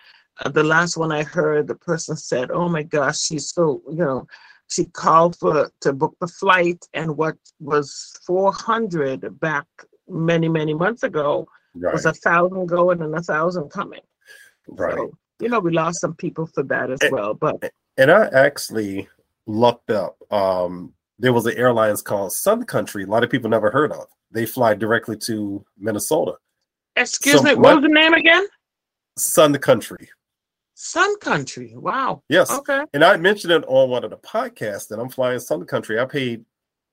uh, 0.44 0.48
the 0.48 0.62
last 0.62 0.96
one 0.96 1.12
I 1.12 1.22
heard, 1.22 1.66
the 1.66 1.74
person 1.74 2.16
said, 2.16 2.50
"Oh 2.50 2.68
my 2.68 2.82
gosh, 2.82 3.20
she's 3.20 3.52
so 3.52 3.82
you 3.90 3.96
know." 3.96 4.26
She 4.70 4.84
called 4.84 5.34
for 5.36 5.70
to 5.80 5.94
book 5.94 6.14
the 6.20 6.28
flight, 6.28 6.84
and 6.92 7.16
what 7.16 7.36
was 7.58 8.12
four 8.26 8.52
hundred 8.52 9.40
back 9.40 9.64
many 10.06 10.46
many 10.46 10.74
months 10.74 11.04
ago 11.04 11.48
right. 11.74 11.92
was 11.92 12.04
a 12.04 12.12
thousand 12.12 12.66
going 12.66 13.02
and 13.02 13.14
a 13.14 13.22
thousand 13.22 13.70
coming. 13.70 14.02
Right. 14.68 14.94
So, 14.94 15.10
you 15.40 15.48
know, 15.48 15.60
we 15.60 15.70
lost 15.70 16.00
some 16.00 16.14
people 16.14 16.46
for 16.46 16.62
that 16.64 16.90
as 16.90 17.00
and, 17.00 17.12
well. 17.12 17.34
But 17.34 17.72
and 17.96 18.10
I 18.10 18.26
actually 18.26 19.08
looked 19.46 19.90
up. 19.90 20.16
Um, 20.30 20.92
there 21.18 21.32
was 21.32 21.46
an 21.46 21.56
airlines 21.56 22.02
called 22.02 22.32
Sun 22.32 22.64
Country. 22.64 23.04
A 23.04 23.06
lot 23.06 23.24
of 23.24 23.30
people 23.30 23.50
never 23.50 23.70
heard 23.70 23.92
of. 23.92 24.06
They 24.30 24.46
fly 24.46 24.74
directly 24.74 25.16
to 25.18 25.64
Minnesota. 25.78 26.34
Excuse 26.96 27.38
so 27.38 27.42
me, 27.42 27.54
what 27.54 27.76
was 27.76 27.82
the 27.82 27.88
name 27.88 28.14
again? 28.14 28.46
Sun 29.16 29.54
Country. 29.58 30.08
Sun 30.80 31.18
Country. 31.18 31.72
Wow. 31.74 32.22
Yes. 32.28 32.52
Okay. 32.52 32.84
And 32.94 33.02
I 33.02 33.16
mentioned 33.16 33.52
it 33.52 33.64
on 33.66 33.90
one 33.90 34.04
of 34.04 34.10
the 34.10 34.16
podcasts 34.18 34.86
that 34.86 35.00
I'm 35.00 35.08
flying 35.08 35.40
Sun 35.40 35.64
Country. 35.64 35.98
I 35.98 36.04
paid 36.04 36.44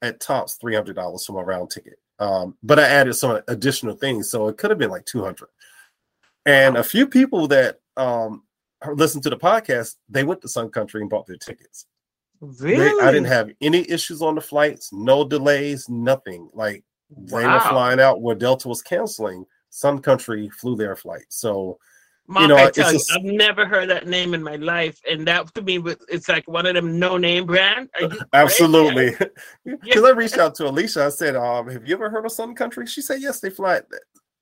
at 0.02 0.20
tops 0.20 0.56
three 0.56 0.74
hundred 0.74 0.96
dollars 0.96 1.24
for 1.24 1.34
my 1.34 1.44
round 1.44 1.70
ticket, 1.70 2.00
um, 2.18 2.58
but 2.64 2.80
I 2.80 2.88
added 2.88 3.14
some 3.14 3.40
additional 3.48 3.96
things, 3.96 4.32
so 4.32 4.48
it 4.48 4.58
could 4.58 4.72
have 4.72 4.80
been 4.80 4.90
like 4.90 5.06
two 5.06 5.24
hundred. 5.24 5.50
And 6.48 6.74
wow. 6.74 6.80
a 6.80 6.84
few 6.84 7.06
people 7.06 7.48
that 7.50 7.80
um, 7.96 8.42
listened 8.92 9.22
to 9.26 9.30
the 9.30 9.38
podcast, 9.38 9.98
they 10.10 10.24
went 10.24 10.42
to 10.42 10.48
Sun 10.48 10.72
Country 10.72 11.02
and 11.02 11.10
bought 11.10 11.28
their 11.28 11.38
tickets. 11.38 11.86
Really? 12.42 12.78
They, 12.78 13.06
I 13.06 13.12
didn't 13.12 13.28
have 13.28 13.52
any 13.62 13.88
issues 13.88 14.20
on 14.20 14.34
the 14.34 14.42
flights, 14.42 14.92
no 14.94 15.24
delays, 15.28 15.88
nothing. 15.90 16.50
Like 16.54 16.84
wow. 17.12 17.40
they 17.40 17.48
were 17.48 17.60
flying 17.60 18.00
out 18.00 18.24
where 18.24 18.36
Delta 18.36 18.68
was 18.68 18.82
canceling. 18.82 19.46
Sun 19.70 20.00
Country 20.00 20.50
flew 20.50 20.76
their 20.76 20.96
flight, 20.96 21.26
so 21.30 21.78
Mark, 22.28 22.42
you 22.42 22.48
know, 22.48 22.58
I 22.58 22.72
tell 22.72 22.92
you, 22.92 23.00
a, 23.00 23.16
I've 23.16 23.24
never 23.24 23.68
heard 23.68 23.90
that 23.90 24.08
name 24.08 24.34
in 24.34 24.42
my 24.42 24.56
life, 24.56 25.00
and 25.10 25.28
that 25.28 25.54
to 25.54 25.62
me, 25.62 25.80
it's 26.10 26.28
like 26.28 26.48
one 26.48 26.66
of 26.66 26.74
them 26.74 26.98
no-name 26.98 27.46
brand. 27.46 27.90
Absolutely, 28.34 29.12
because 29.64 29.80
yeah. 29.84 30.02
I 30.02 30.10
reached 30.10 30.40
out 30.40 30.56
to 30.56 30.68
Alicia. 30.68 31.06
I 31.06 31.10
said, 31.10 31.36
um, 31.36 31.70
"Have 31.70 31.88
you 31.88 31.94
ever 31.94 32.10
heard 32.10 32.26
of 32.26 32.32
Sun 32.32 32.56
Country?" 32.56 32.88
She 32.88 33.02
said, 33.02 33.22
"Yes, 33.22 33.42
they 33.42 33.52
fly. 33.52 33.82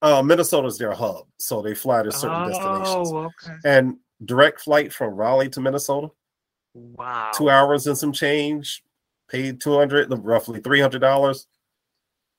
Uh, 0.02 0.22
Minnesota's 0.24 0.78
their 0.78 0.94
hub, 0.94 1.28
so 1.38 1.62
they 1.62 1.76
fly 1.76 2.04
to 2.04 2.12
certain 2.12 2.44
oh, 2.44 2.48
destinations, 2.50 3.12
okay. 3.12 3.56
and 3.66 3.98
direct 4.24 4.62
flight 4.62 4.94
from 4.94 5.14
Raleigh 5.14 5.50
to 5.50 5.60
Minnesota. 5.60 6.08
Wow, 6.74 7.32
two 7.36 7.50
hours 7.50 7.86
and 7.88 7.98
some 7.98 8.14
change. 8.14 8.82
Paid 9.30 9.60
two 9.60 9.78
hundred, 9.78 10.10
roughly 10.24 10.62
three 10.62 10.80
hundred 10.80 11.00
dollars. 11.00 11.48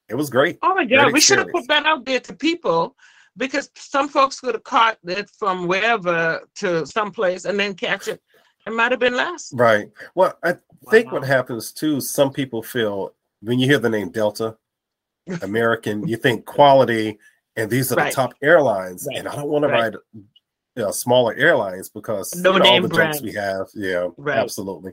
It 0.08 0.14
was 0.14 0.30
great. 0.30 0.58
Oh 0.62 0.74
my 0.74 0.86
god, 0.86 1.12
we 1.12 1.20
should 1.20 1.38
have 1.38 1.48
put 1.48 1.68
that 1.68 1.84
out 1.84 2.06
there 2.06 2.20
to 2.20 2.34
people 2.34 2.96
because 3.36 3.70
some 3.76 4.08
folks 4.08 4.40
could 4.40 4.54
have 4.54 4.64
caught 4.64 4.98
it 5.04 5.30
from 5.30 5.66
wherever 5.66 6.40
to 6.56 6.86
someplace 6.86 7.44
and 7.44 7.58
then 7.58 7.74
catch 7.74 8.08
it. 8.08 8.20
It 8.66 8.72
might 8.72 8.92
have 8.92 9.00
been 9.00 9.16
less. 9.16 9.52
Right. 9.52 9.90
Well, 10.14 10.38
I 10.42 10.54
think 10.90 11.06
wow. 11.06 11.14
what 11.14 11.24
happens 11.24 11.72
too, 11.72 12.00
some 12.00 12.32
people 12.32 12.62
feel 12.62 13.14
when 13.42 13.58
you 13.58 13.66
hear 13.66 13.78
the 13.78 13.90
name 13.90 14.10
Delta, 14.10 14.56
American, 15.42 16.06
you 16.08 16.16
think 16.16 16.44
quality, 16.46 17.18
and 17.56 17.70
these 17.70 17.92
are 17.92 17.96
right. 17.96 18.10
the 18.10 18.16
top 18.16 18.34
airlines. 18.42 19.06
Right. 19.08 19.18
And 19.18 19.28
I 19.28 19.36
don't 19.36 19.48
want 19.48 19.64
to 19.64 19.68
ride 19.68 19.96
you 20.14 20.82
know, 20.82 20.90
smaller 20.90 21.34
airlines 21.34 21.88
because 21.88 22.34
no 22.34 22.54
you 22.54 22.58
know, 22.60 22.70
all 22.70 22.82
the 22.82 22.88
brand. 22.88 23.12
jokes 23.14 23.22
we 23.22 23.32
have. 23.32 23.66
Yeah, 23.74 24.08
absolutely. 24.28 24.92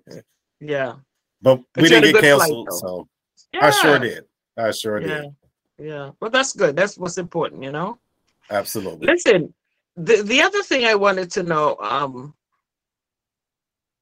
Yeah. 0.60 0.96
But, 1.42 1.62
but 1.74 1.84
we 1.84 1.90
didn't 1.90 2.14
get 2.14 2.22
canceled, 2.22 2.68
flight, 2.68 2.80
so 2.80 3.08
yeah. 3.54 3.66
I 3.66 3.70
sure 3.72 4.00
did. 4.00 4.26
I 4.58 4.72
sure 4.72 5.02
yeah. 5.02 5.08
did. 5.08 5.36
Yeah. 5.80 6.12
Well, 6.20 6.30
that's 6.30 6.54
good. 6.54 6.76
That's 6.76 6.98
what's 6.98 7.18
important, 7.18 7.64
you 7.64 7.72
know? 7.72 7.98
Absolutely. 8.52 9.08
Listen, 9.08 9.54
the, 9.96 10.22
the 10.24 10.42
other 10.42 10.62
thing 10.62 10.86
I 10.86 10.96
wanted 10.96 11.32
to 11.32 11.44
know, 11.44 11.78
um, 11.82 12.34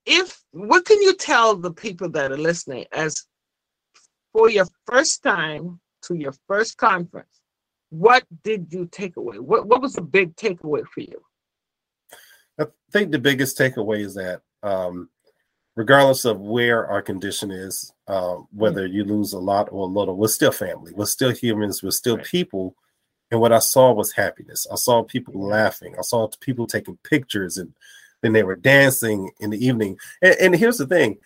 if 0.06 0.42
what 0.52 0.86
can 0.86 1.02
you 1.02 1.16
tell 1.16 1.56
the 1.56 1.72
people 1.72 2.10
that 2.10 2.32
are 2.32 2.38
listening 2.38 2.86
as 2.92 3.26
for 4.34 4.50
your 4.50 4.66
first 4.86 5.22
time 5.24 5.80
to 6.04 6.16
your 6.16 6.34
first 6.48 6.78
conference, 6.78 7.42
what 7.90 8.24
did 8.44 8.72
you 8.72 8.88
take 8.92 9.18
away? 9.18 9.40
What 9.40 9.68
what 9.68 9.82
was 9.82 9.94
the 9.94 10.02
big 10.02 10.36
takeaway 10.36 10.84
for 10.86 11.02
you? 11.02 11.22
I 12.60 12.66
think 12.92 13.12
the 13.12 13.20
biggest 13.20 13.58
takeaway 13.58 14.00
is 14.02 14.16
that 14.16 14.42
um, 14.64 15.10
regardless 15.76 16.26
of 16.26 16.40
where 16.40 16.88
our 16.88 17.02
condition 17.02 17.52
is, 17.52 17.94
uh, 18.08 18.36
whether 18.52 18.86
mm-hmm. 18.86 18.96
you 18.96 19.04
lose 19.06 19.34
a 19.34 19.40
lot 19.40 19.70
or 19.72 19.84
a 19.88 19.92
little, 19.92 20.16
we're 20.16 20.28
still 20.28 20.52
family. 20.52 20.92
We're 20.94 21.06
still 21.06 21.32
humans. 21.32 21.82
We're 21.82 21.92
still 21.92 22.18
right. 22.18 22.26
people 22.26 22.76
and 23.32 23.40
what 23.40 23.54
I 23.54 23.60
saw 23.60 23.92
was 23.94 24.12
happiness. 24.12 24.66
I 24.72 24.76
saw 24.76 25.04
people 25.04 25.40
laughing. 25.40 25.96
I 25.98 26.02
saw 26.02 26.28
people 26.40 26.68
taking 26.68 26.98
pictures 27.04 27.58
and 27.58 27.74
then 28.22 28.34
they 28.34 28.44
were 28.44 28.56
dancing 28.56 29.32
in 29.40 29.50
the 29.50 29.66
evening. 29.66 29.98
And, 30.22 30.36
and 30.40 30.56
here's 30.56 30.78
the 30.78 30.88
thing 30.88 31.20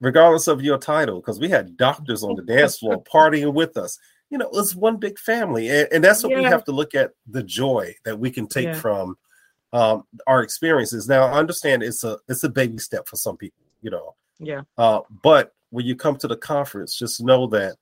regardless 0.00 0.46
of 0.46 0.62
your 0.62 0.78
title, 0.78 1.20
because 1.20 1.40
we 1.40 1.48
had 1.48 1.76
doctors 1.76 2.22
on 2.22 2.36
the 2.36 2.42
dance 2.42 2.78
floor 2.78 3.02
partying 3.12 3.52
with 3.52 3.76
us. 3.76 3.98
You 4.30 4.38
know, 4.38 4.50
it's 4.54 4.74
one 4.74 4.98
big 4.98 5.18
family, 5.18 5.68
and, 5.68 5.88
and 5.90 6.04
that's 6.04 6.22
what 6.22 6.32
yeah. 6.32 6.38
we 6.38 6.44
have 6.44 6.64
to 6.64 6.72
look 6.72 6.94
at 6.94 7.12
the 7.26 7.42
joy 7.42 7.94
that 8.04 8.18
we 8.18 8.30
can 8.30 8.46
take 8.46 8.66
yeah. 8.66 8.74
from 8.74 9.16
um, 9.72 10.04
our 10.26 10.42
experiences. 10.42 11.08
Now, 11.08 11.24
I 11.24 11.38
understand 11.38 11.82
it's 11.82 12.04
a 12.04 12.18
it's 12.28 12.44
a 12.44 12.48
baby 12.48 12.78
step 12.78 13.08
for 13.08 13.16
some 13.16 13.38
people, 13.38 13.64
you 13.80 13.90
know. 13.90 14.14
Yeah. 14.38 14.62
Uh, 14.76 15.00
but 15.22 15.54
when 15.70 15.86
you 15.86 15.96
come 15.96 16.16
to 16.16 16.28
the 16.28 16.36
conference, 16.36 16.98
just 16.98 17.22
know 17.22 17.46
that 17.48 17.76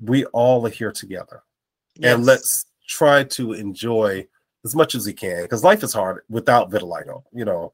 we 0.00 0.24
all 0.26 0.66
are 0.66 0.70
here 0.70 0.92
together, 0.92 1.42
yes. 1.96 2.14
and 2.14 2.24
let's 2.24 2.64
try 2.86 3.24
to 3.24 3.52
enjoy 3.52 4.26
as 4.64 4.74
much 4.74 4.94
as 4.94 5.06
we 5.06 5.12
can 5.12 5.42
because 5.42 5.64
life 5.64 5.82
is 5.82 5.92
hard 5.92 6.22
without 6.28 6.70
vitiligo, 6.70 7.22
you 7.32 7.44
know. 7.44 7.72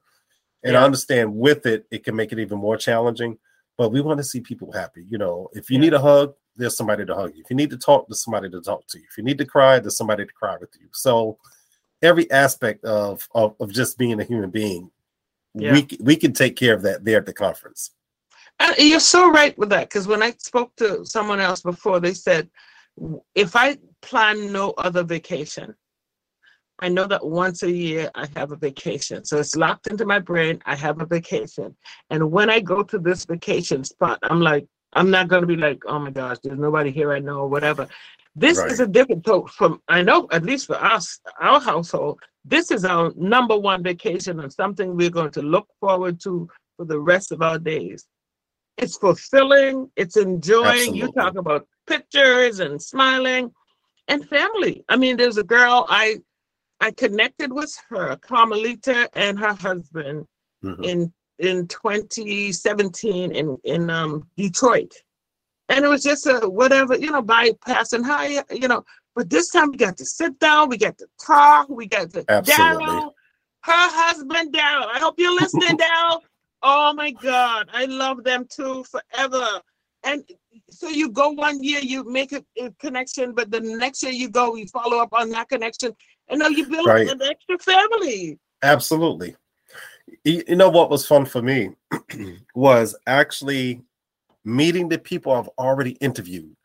And 0.63 0.73
yeah. 0.73 0.81
I 0.81 0.83
understand 0.85 1.33
with 1.33 1.65
it, 1.65 1.85
it 1.91 2.03
can 2.03 2.15
make 2.15 2.31
it 2.31 2.39
even 2.39 2.59
more 2.59 2.77
challenging. 2.77 3.37
But 3.77 3.91
we 3.91 4.01
want 4.01 4.19
to 4.19 4.23
see 4.23 4.41
people 4.41 4.71
happy. 4.71 5.05
You 5.09 5.17
know, 5.17 5.49
if 5.53 5.69
you 5.69 5.77
yeah. 5.77 5.81
need 5.81 5.93
a 5.93 5.99
hug, 5.99 6.35
there's 6.55 6.77
somebody 6.77 7.05
to 7.05 7.15
hug 7.15 7.33
you. 7.35 7.41
If 7.43 7.49
you 7.49 7.55
need 7.55 7.71
to 7.71 7.77
talk, 7.77 8.07
there's 8.07 8.23
somebody 8.23 8.49
to 8.49 8.61
talk 8.61 8.85
to 8.87 8.99
you. 8.99 9.05
If 9.09 9.17
you 9.17 9.23
need 9.23 9.37
to 9.39 9.45
cry, 9.45 9.79
there's 9.79 9.97
somebody 9.97 10.25
to 10.25 10.33
cry 10.33 10.57
with 10.59 10.69
you. 10.79 10.87
So 10.91 11.37
every 12.01 12.29
aspect 12.31 12.83
of 12.85 13.27
of, 13.33 13.55
of 13.59 13.71
just 13.71 13.97
being 13.97 14.19
a 14.19 14.23
human 14.23 14.49
being, 14.49 14.91
yeah. 15.55 15.73
we 15.73 15.87
we 15.99 16.15
can 16.15 16.33
take 16.33 16.55
care 16.55 16.73
of 16.73 16.81
that 16.83 17.03
there 17.03 17.17
at 17.17 17.25
the 17.25 17.33
conference. 17.33 17.91
And 18.59 18.75
you're 18.77 18.99
so 18.99 19.31
right 19.31 19.57
with 19.57 19.69
that 19.69 19.89
because 19.89 20.07
when 20.07 20.21
I 20.21 20.31
spoke 20.37 20.75
to 20.75 21.03
someone 21.05 21.39
else 21.39 21.61
before, 21.61 21.99
they 21.99 22.13
said 22.13 22.49
if 23.35 23.55
I 23.55 23.77
plan 24.01 24.51
no 24.51 24.71
other 24.71 25.03
vacation, 25.03 25.75
I 26.79 26.89
know 26.89 27.05
that 27.07 27.25
once 27.25 27.61
a 27.61 27.71
year 27.71 28.09
I 28.15 28.27
have 28.35 28.51
a 28.51 28.55
vacation. 28.55 29.23
So 29.23 29.37
it's 29.37 29.55
locked 29.55 29.87
into 29.87 30.05
my 30.05 30.19
brain. 30.19 30.61
I 30.65 30.75
have 30.75 30.99
a 30.99 31.05
vacation. 31.05 31.75
And 32.09 32.31
when 32.31 32.49
I 32.49 32.59
go 32.59 32.81
to 32.81 32.97
this 32.97 33.25
vacation 33.25 33.83
spot, 33.83 34.17
I'm 34.23 34.41
like, 34.41 34.65
I'm 34.93 35.11
not 35.11 35.27
going 35.27 35.41
to 35.41 35.47
be 35.47 35.55
like, 35.55 35.83
oh 35.85 35.99
my 35.99 36.09
gosh, 36.09 36.37
there's 36.43 36.59
nobody 36.59 36.91
here 36.91 37.13
I 37.13 37.19
know 37.19 37.41
or 37.41 37.47
whatever. 37.47 37.87
This 38.35 38.57
right. 38.57 38.71
is 38.71 38.79
a 38.79 38.87
different 38.87 39.25
so 39.25 39.45
from 39.45 39.81
I 39.87 40.01
know 40.01 40.27
at 40.31 40.43
least 40.43 40.67
for 40.67 40.81
us, 40.81 41.19
our 41.39 41.59
household, 41.59 42.19
this 42.45 42.71
is 42.71 42.83
our 42.83 43.11
number 43.15 43.57
one 43.57 43.83
vacation 43.83 44.39
and 44.39 44.51
something 44.51 44.95
we're 44.95 45.09
going 45.09 45.31
to 45.31 45.41
look 45.41 45.67
forward 45.79 46.19
to 46.21 46.49
for 46.77 46.85
the 46.85 46.99
rest 46.99 47.31
of 47.31 47.41
our 47.41 47.59
days. 47.59 48.05
It's 48.77 48.97
fulfilling, 48.97 49.91
it's 49.95 50.17
enjoying. 50.17 50.65
Absolutely. 50.65 50.99
You 50.99 51.11
talk 51.11 51.35
about 51.35 51.67
pictures 51.91 52.59
and 52.59 52.81
smiling 52.81 53.51
and 54.07 54.27
family. 54.27 54.83
I 54.89 54.95
mean, 54.95 55.17
there's 55.17 55.37
a 55.37 55.43
girl 55.43 55.85
I 55.89 56.17
I 56.79 56.91
connected 56.91 57.53
with 57.53 57.75
her, 57.89 58.15
Carmelita, 58.17 59.09
and 59.13 59.37
her 59.39 59.53
husband 59.53 60.25
mm-hmm. 60.63 60.83
in 60.83 61.13
in 61.39 61.67
2017 61.67 63.31
in 63.31 63.57
in 63.63 63.89
um, 63.89 64.27
Detroit, 64.37 64.93
and 65.69 65.83
it 65.85 65.87
was 65.87 66.03
just 66.03 66.25
a 66.25 66.39
whatever 66.49 66.97
you 66.97 67.11
know 67.11 67.21
bypassing 67.21 68.05
high, 68.05 68.43
you 68.51 68.67
know. 68.67 68.83
But 69.15 69.29
this 69.29 69.49
time 69.49 69.71
we 69.71 69.77
got 69.77 69.97
to 69.97 70.05
sit 70.05 70.39
down, 70.39 70.69
we 70.69 70.77
got 70.77 70.97
to 70.99 71.07
talk, 71.23 71.67
we 71.67 71.85
got 71.85 72.11
to 72.11 72.23
Daryl, 72.23 73.11
her 73.63 73.89
husband 74.01 74.53
Daryl. 74.53 74.87
I 74.87 74.99
hope 74.99 75.15
you're 75.17 75.35
listening, 75.35 75.77
Daryl. 75.85 76.21
Oh 76.63 76.93
my 76.93 77.11
God, 77.11 77.69
I 77.73 77.85
love 77.85 78.23
them 78.23 78.45
too 78.49 78.85
forever. 78.85 79.61
And 80.03 80.23
so 80.69 80.87
you 80.87 81.09
go 81.09 81.29
one 81.29 81.63
year, 81.63 81.79
you 81.79 82.03
make 82.03 82.31
a, 82.31 82.43
a, 82.57 82.71
connection, 82.79 83.33
but 83.33 83.51
the 83.51 83.59
next 83.59 84.01
year 84.01 84.11
you 84.11 84.29
go, 84.29 84.55
you 84.55 84.67
follow 84.67 84.97
up 84.97 85.09
on 85.13 85.29
that 85.29 85.49
connection, 85.49 85.93
and 86.29 86.39
now 86.39 86.47
you 86.47 86.67
build 86.67 86.87
right. 86.87 87.07
an 87.07 87.21
extra 87.21 87.59
family. 87.59 88.39
Absolutely. 88.63 89.35
You 90.23 90.55
know 90.55 90.69
what 90.69 90.89
was 90.89 91.05
fun 91.05 91.25
for 91.25 91.41
me 91.41 91.71
was 92.55 92.95
actually 93.07 93.81
meeting 94.43 94.89
the 94.89 94.97
people 94.97 95.31
I've 95.31 95.49
already 95.57 95.91
interviewed. 95.91 96.55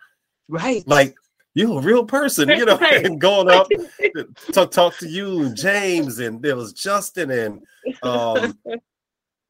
Right. 0.48 0.86
Like 0.86 1.14
you're 1.54 1.78
a 1.78 1.82
real 1.82 2.04
person, 2.04 2.48
you 2.48 2.64
know, 2.64 2.76
right. 2.78 3.04
and 3.06 3.20
going 3.20 3.48
up 3.50 3.68
to 4.52 4.66
talk 4.66 4.96
to 4.98 5.08
you 5.08 5.54
James, 5.54 6.18
and 6.18 6.42
there 6.42 6.56
was 6.56 6.72
Justin 6.72 7.30
and 7.30 7.62
um 8.02 8.58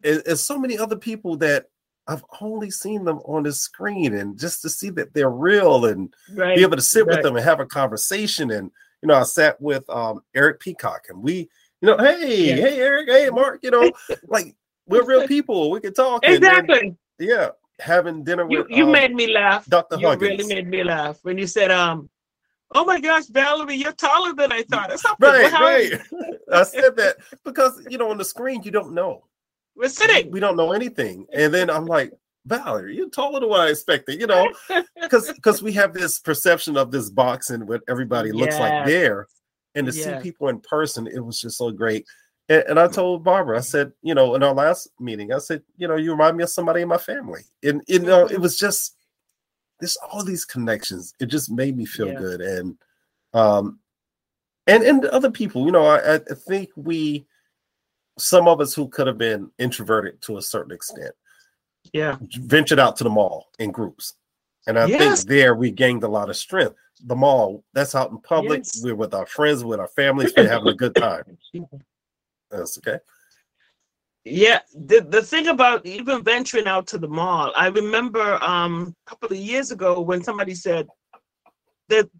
and, 0.05 0.22
and 0.27 0.38
so 0.38 0.59
many 0.59 0.79
other 0.79 0.96
people 0.96 1.37
that 1.38 1.66
I've 2.09 2.25
only 2.40 2.71
seen 2.71 3.05
them 3.05 3.19
on 3.25 3.42
the 3.42 3.53
screen, 3.53 4.14
and 4.14 4.38
just 4.38 4.62
to 4.62 4.71
see 4.71 4.90
that 4.90 5.12
they're 5.12 5.31
real 5.31 5.87
and 5.87 6.14
right. 6.35 6.57
be 6.57 6.62
able 6.62 6.77
to 6.77 6.83
sit 6.83 7.07
with 7.07 7.23
them 7.23 7.37
and 7.37 7.45
have 7.45 7.61
a 7.61 7.66
conversation. 7.66 8.51
And 8.51 8.71
you 9.03 9.09
know, 9.09 9.14
I 9.14 9.25
sat 9.25 9.61
with 9.61 9.88
um, 9.90 10.21
Eric 10.35 10.61
Peacock, 10.61 11.07
and 11.09 11.23
we, 11.23 11.49
you 11.81 11.88
know, 11.88 11.99
hey, 11.99 12.49
yeah. 12.49 12.57
hey, 12.57 12.81
Eric, 12.81 13.09
hey, 13.09 13.31
Mark, 13.31 13.61
you 13.62 13.71
know, 13.71 13.90
like 14.29 14.55
we're 14.87 15.05
real 15.05 15.27
people. 15.29 15.71
We 15.71 15.81
can 15.81 15.95
talk. 15.95 16.25
Exactly. 16.25 16.97
Then, 17.19 17.29
yeah, 17.29 17.49
having 17.81 18.25
dinner 18.25 18.47
with 18.47 18.66
you 18.71 18.85
um, 18.85 18.92
made 18.92 19.14
me 19.14 19.33
laugh. 19.33 19.66
Dr. 19.66 19.97
You 19.99 20.09
Huggins. 20.09 20.38
really 20.38 20.55
made 20.55 20.69
me 20.69 20.85
laugh 20.85 21.19
when 21.23 21.38
you 21.38 21.47
said, 21.47 21.71
um, 21.71 22.09
"Oh 22.75 22.85
my 22.85 23.01
gosh, 23.01 23.27
Valerie, 23.27 23.77
you're 23.77 23.92
taller 23.92 24.33
than 24.33 24.53
I 24.53 24.62
thought." 24.62 24.90
right, 25.21 25.53
right. 25.53 26.01
I 26.53 26.62
said 26.62 26.97
that 26.97 27.16
because 27.45 27.85
you 27.90 27.99
know 27.99 28.11
on 28.11 28.19
the 28.19 28.25
screen 28.25 28.62
you 28.62 28.71
don't 28.71 28.92
know. 28.92 29.25
We're 29.76 29.88
sitting. 29.88 30.30
We 30.30 30.40
don't 30.40 30.56
know 30.56 30.72
anything. 30.72 31.26
And 31.32 31.52
then 31.52 31.70
I'm 31.70 31.86
like, 31.86 32.12
Valerie, 32.46 32.96
you're 32.96 33.10
taller 33.10 33.40
than 33.40 33.48
what 33.48 33.60
I 33.60 33.68
expected, 33.68 34.20
you 34.20 34.26
know, 34.26 34.48
because 35.00 35.32
because 35.32 35.62
we 35.62 35.72
have 35.72 35.92
this 35.92 36.20
perception 36.20 36.76
of 36.76 36.90
this 36.90 37.10
box 37.10 37.50
and 37.50 37.68
what 37.68 37.82
everybody 37.88 38.32
looks 38.32 38.54
yes. 38.54 38.60
like 38.60 38.86
there. 38.86 39.26
And 39.74 39.86
to 39.86 39.92
yes. 39.92 40.04
see 40.04 40.22
people 40.22 40.48
in 40.48 40.60
person, 40.60 41.06
it 41.06 41.22
was 41.22 41.40
just 41.40 41.58
so 41.58 41.70
great. 41.70 42.06
And, 42.48 42.64
and, 42.68 42.80
I 42.80 42.86
told 42.86 43.24
Barbara, 43.24 43.58
I 43.58 43.60
said, 43.60 43.92
you 44.02 44.14
know, 44.14 44.36
in 44.36 44.42
our 44.42 44.54
last 44.54 44.88
meeting, 45.00 45.32
I 45.32 45.38
said, 45.38 45.62
you 45.76 45.88
know, 45.88 45.96
you 45.96 46.12
remind 46.12 46.36
me 46.36 46.44
of 46.44 46.50
somebody 46.50 46.80
in 46.80 46.88
my 46.88 46.96
family. 46.96 47.42
And 47.62 47.82
you 47.88 47.98
know, 47.98 48.26
it 48.26 48.40
was 48.40 48.56
just 48.56 48.96
there's 49.80 49.98
all 50.10 50.24
these 50.24 50.44
connections. 50.44 51.12
It 51.20 51.26
just 51.26 51.50
made 51.50 51.76
me 51.76 51.84
feel 51.84 52.08
yeah. 52.08 52.18
good. 52.18 52.40
And 52.40 52.78
um 53.34 53.80
and 54.66 54.84
and 54.84 55.04
other 55.06 55.30
people, 55.30 55.66
you 55.66 55.72
know, 55.72 55.86
I, 55.86 56.14
I 56.14 56.18
think 56.48 56.70
we 56.76 57.26
some 58.18 58.48
of 58.48 58.61
us 58.61 58.74
who 58.74 58.88
could 58.88 59.07
have 59.07 59.18
been 59.18 59.50
introverted 59.59 60.20
to 60.22 60.38
a 60.38 60.42
certain 60.42 60.72
extent, 60.72 61.14
yeah, 61.92 62.16
ventured 62.20 62.79
out 62.79 62.96
to 62.96 63.05
the 63.05 63.11
mall 63.11 63.46
in 63.59 63.70
groups. 63.70 64.14
And 64.66 64.79
I 64.79 64.87
yes. 64.87 65.22
think 65.22 65.29
there 65.29 65.55
we 65.55 65.70
gained 65.70 66.02
a 66.02 66.09
lot 66.09 66.29
of 66.29 66.37
strength. 66.37 66.74
The 67.05 67.14
mall, 67.14 67.62
that's 67.72 67.94
out 67.94 68.11
in 68.11 68.18
public. 68.18 68.61
Yes. 68.61 68.81
We're 68.83 68.94
with 68.94 69.14
our 69.14 69.26
friends, 69.26 69.62
with 69.62 69.79
our 69.79 69.88
families, 69.88 70.33
we're 70.37 70.48
having 70.48 70.68
a 70.68 70.74
good 70.74 70.94
time. 70.94 71.22
That's 72.50 72.79
okay. 72.79 72.98
Yeah, 74.24 74.61
the, 74.74 75.07
the 75.09 75.22
thing 75.22 75.48
about 75.48 75.87
even 75.87 76.24
venturing 76.24 76.66
out 76.66 76.88
to 76.88 76.98
the 76.98 77.07
mall, 77.07 77.52
I 77.55 77.68
remember 77.68 78.42
um, 78.42 78.94
a 79.07 79.11
couple 79.11 79.29
of 79.31 79.37
years 79.37 79.70
ago 79.70 80.00
when 80.00 80.22
somebody 80.22 80.55
said 80.55 80.88
that 81.88 82.11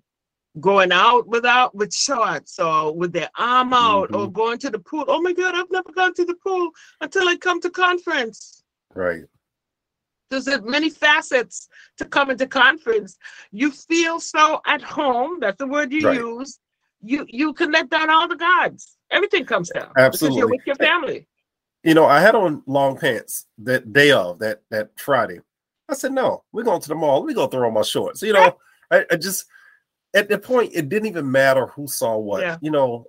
going 0.61 0.93
out 0.93 1.27
without 1.27 1.75
with 1.75 1.93
shorts 1.93 2.59
or 2.59 2.95
with 2.95 3.13
their 3.13 3.31
arm 3.39 3.73
out 3.73 4.11
mm-hmm. 4.11 4.17
or 4.17 4.31
going 4.31 4.59
to 4.59 4.71
the 4.71 4.79
pool. 4.79 5.05
Oh 5.09 5.21
my 5.21 5.33
God, 5.33 5.55
I've 5.55 5.71
never 5.71 5.93
gone 5.93 6.15
to 6.15 6.25
the 6.25 6.37
pool 6.37 6.71
until 7.01 7.29
I 7.29 7.37
come 7.37 7.61
to 7.61 7.71
conference. 7.71 8.63
Right. 8.95 9.25
There's 10.31 10.49
many 10.63 10.91
facets 10.91 11.69
to 11.99 12.05
coming 12.05 12.37
to 12.39 12.47
conference. 12.47 13.17
You 13.53 13.71
feel 13.71 14.19
so 14.19 14.61
at 14.67 14.83
home. 14.83 15.39
That's 15.41 15.59
the 15.59 15.67
word 15.67 15.93
you 15.93 16.07
right. 16.07 16.19
use. 16.19 16.59
You 17.03 17.27
you 17.29 17.53
can 17.53 17.71
let 17.71 17.91
down 17.91 18.11
all 18.11 18.27
the 18.27 18.37
gods. 18.37 18.97
Everything 19.11 19.45
comes 19.45 19.71
down. 19.71 19.93
Absolutely. 19.97 20.39
you're 20.39 20.49
with 20.49 20.67
your 20.67 20.77
family. 20.77 21.29
You 21.85 21.95
know, 21.95 22.07
I 22.07 22.21
had 22.21 22.35
on 22.35 22.63
long 22.67 22.99
pants 22.99 23.47
that 23.59 23.93
day 23.93 24.11
of 24.11 24.41
that 24.41 24.63
that 24.71 24.99
Friday. 24.99 25.41
I 25.89 25.95
said, 25.95 26.13
no, 26.13 26.43
we're 26.51 26.65
going 26.65 26.81
to 26.81 26.89
the 26.89 26.97
mall. 26.97 27.21
Let 27.21 27.29
me 27.29 27.35
go 27.35 27.47
throw 27.47 27.69
on 27.69 27.75
my 27.75 27.83
shorts. 27.83 28.21
You 28.23 28.33
know, 28.33 28.57
I, 28.91 29.05
I 29.09 29.17
just 29.17 29.45
at 30.17 30.29
the 30.29 30.39
point 30.39 30.73
it 30.75 30.89
didn't 30.89 31.07
even 31.07 31.31
matter 31.31 31.67
who 31.69 31.87
saw 31.87 32.17
what 32.17 32.43
yeah. 32.43 32.57
you 32.61 32.71
know? 32.71 33.07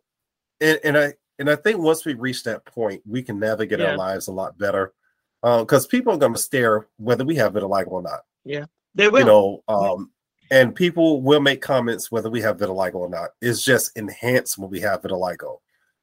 And, 0.61 0.79
and 0.83 0.97
i 0.97 1.13
and 1.39 1.49
i 1.49 1.55
think 1.55 1.79
once 1.79 2.03
we 2.05 2.13
reach 2.15 2.43
that 2.43 2.65
point 2.65 3.01
we 3.05 3.21
can 3.21 3.39
navigate 3.39 3.79
yeah. 3.79 3.91
our 3.91 3.97
lives 3.97 4.27
a 4.27 4.31
lot 4.31 4.57
better 4.57 4.93
because 5.41 5.85
uh, 5.85 5.89
people 5.89 6.13
are 6.13 6.17
going 6.17 6.33
to 6.33 6.39
stare 6.39 6.87
whether 6.97 7.23
we 7.23 7.35
have 7.35 7.53
vitiligo 7.53 7.87
or 7.87 8.01
not. 8.01 8.21
Yeah 8.43 8.65
they 8.95 9.07
will. 9.07 9.19
you 9.19 9.25
know 9.25 9.63
um 9.67 10.11
and 10.49 10.73
people 10.73 11.21
will 11.21 11.41
make 11.41 11.61
comments 11.61 12.11
whether 12.11 12.29
we 12.29 12.41
have 12.41 12.57
vitiligo 12.57 12.95
or 12.95 13.09
not. 13.09 13.31
It's 13.41 13.63
just 13.63 13.95
enhanced 13.97 14.57
when 14.57 14.69
we 14.69 14.79
have 14.79 15.01
vitiligo 15.01 15.57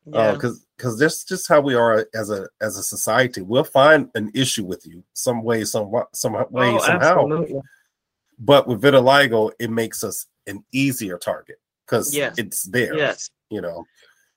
because 0.04 0.58
uh, 0.58 0.64
because 0.76 0.98
that's 0.98 1.24
just 1.24 1.48
how 1.48 1.60
we 1.60 1.74
are 1.74 2.06
as 2.14 2.30
a 2.30 2.46
as 2.60 2.76
a 2.76 2.82
society. 2.82 3.40
We'll 3.40 3.64
find 3.64 4.10
an 4.14 4.30
issue 4.34 4.64
with 4.64 4.86
you 4.86 5.02
some 5.14 5.42
way 5.42 5.64
some 5.64 5.90
some 6.12 6.34
way 6.50 6.74
oh, 6.74 6.78
somehow. 6.78 7.22
absolutely. 7.22 7.60
but 8.38 8.68
with 8.68 8.82
vitiligo 8.82 9.52
it 9.58 9.70
makes 9.70 10.04
us 10.04 10.26
an 10.46 10.64
easier 10.72 11.18
target 11.18 11.56
because 11.86 12.14
yes. 12.14 12.34
it's 12.38 12.62
there. 12.64 12.96
Yes. 12.96 13.30
You 13.50 13.60
know. 13.60 13.84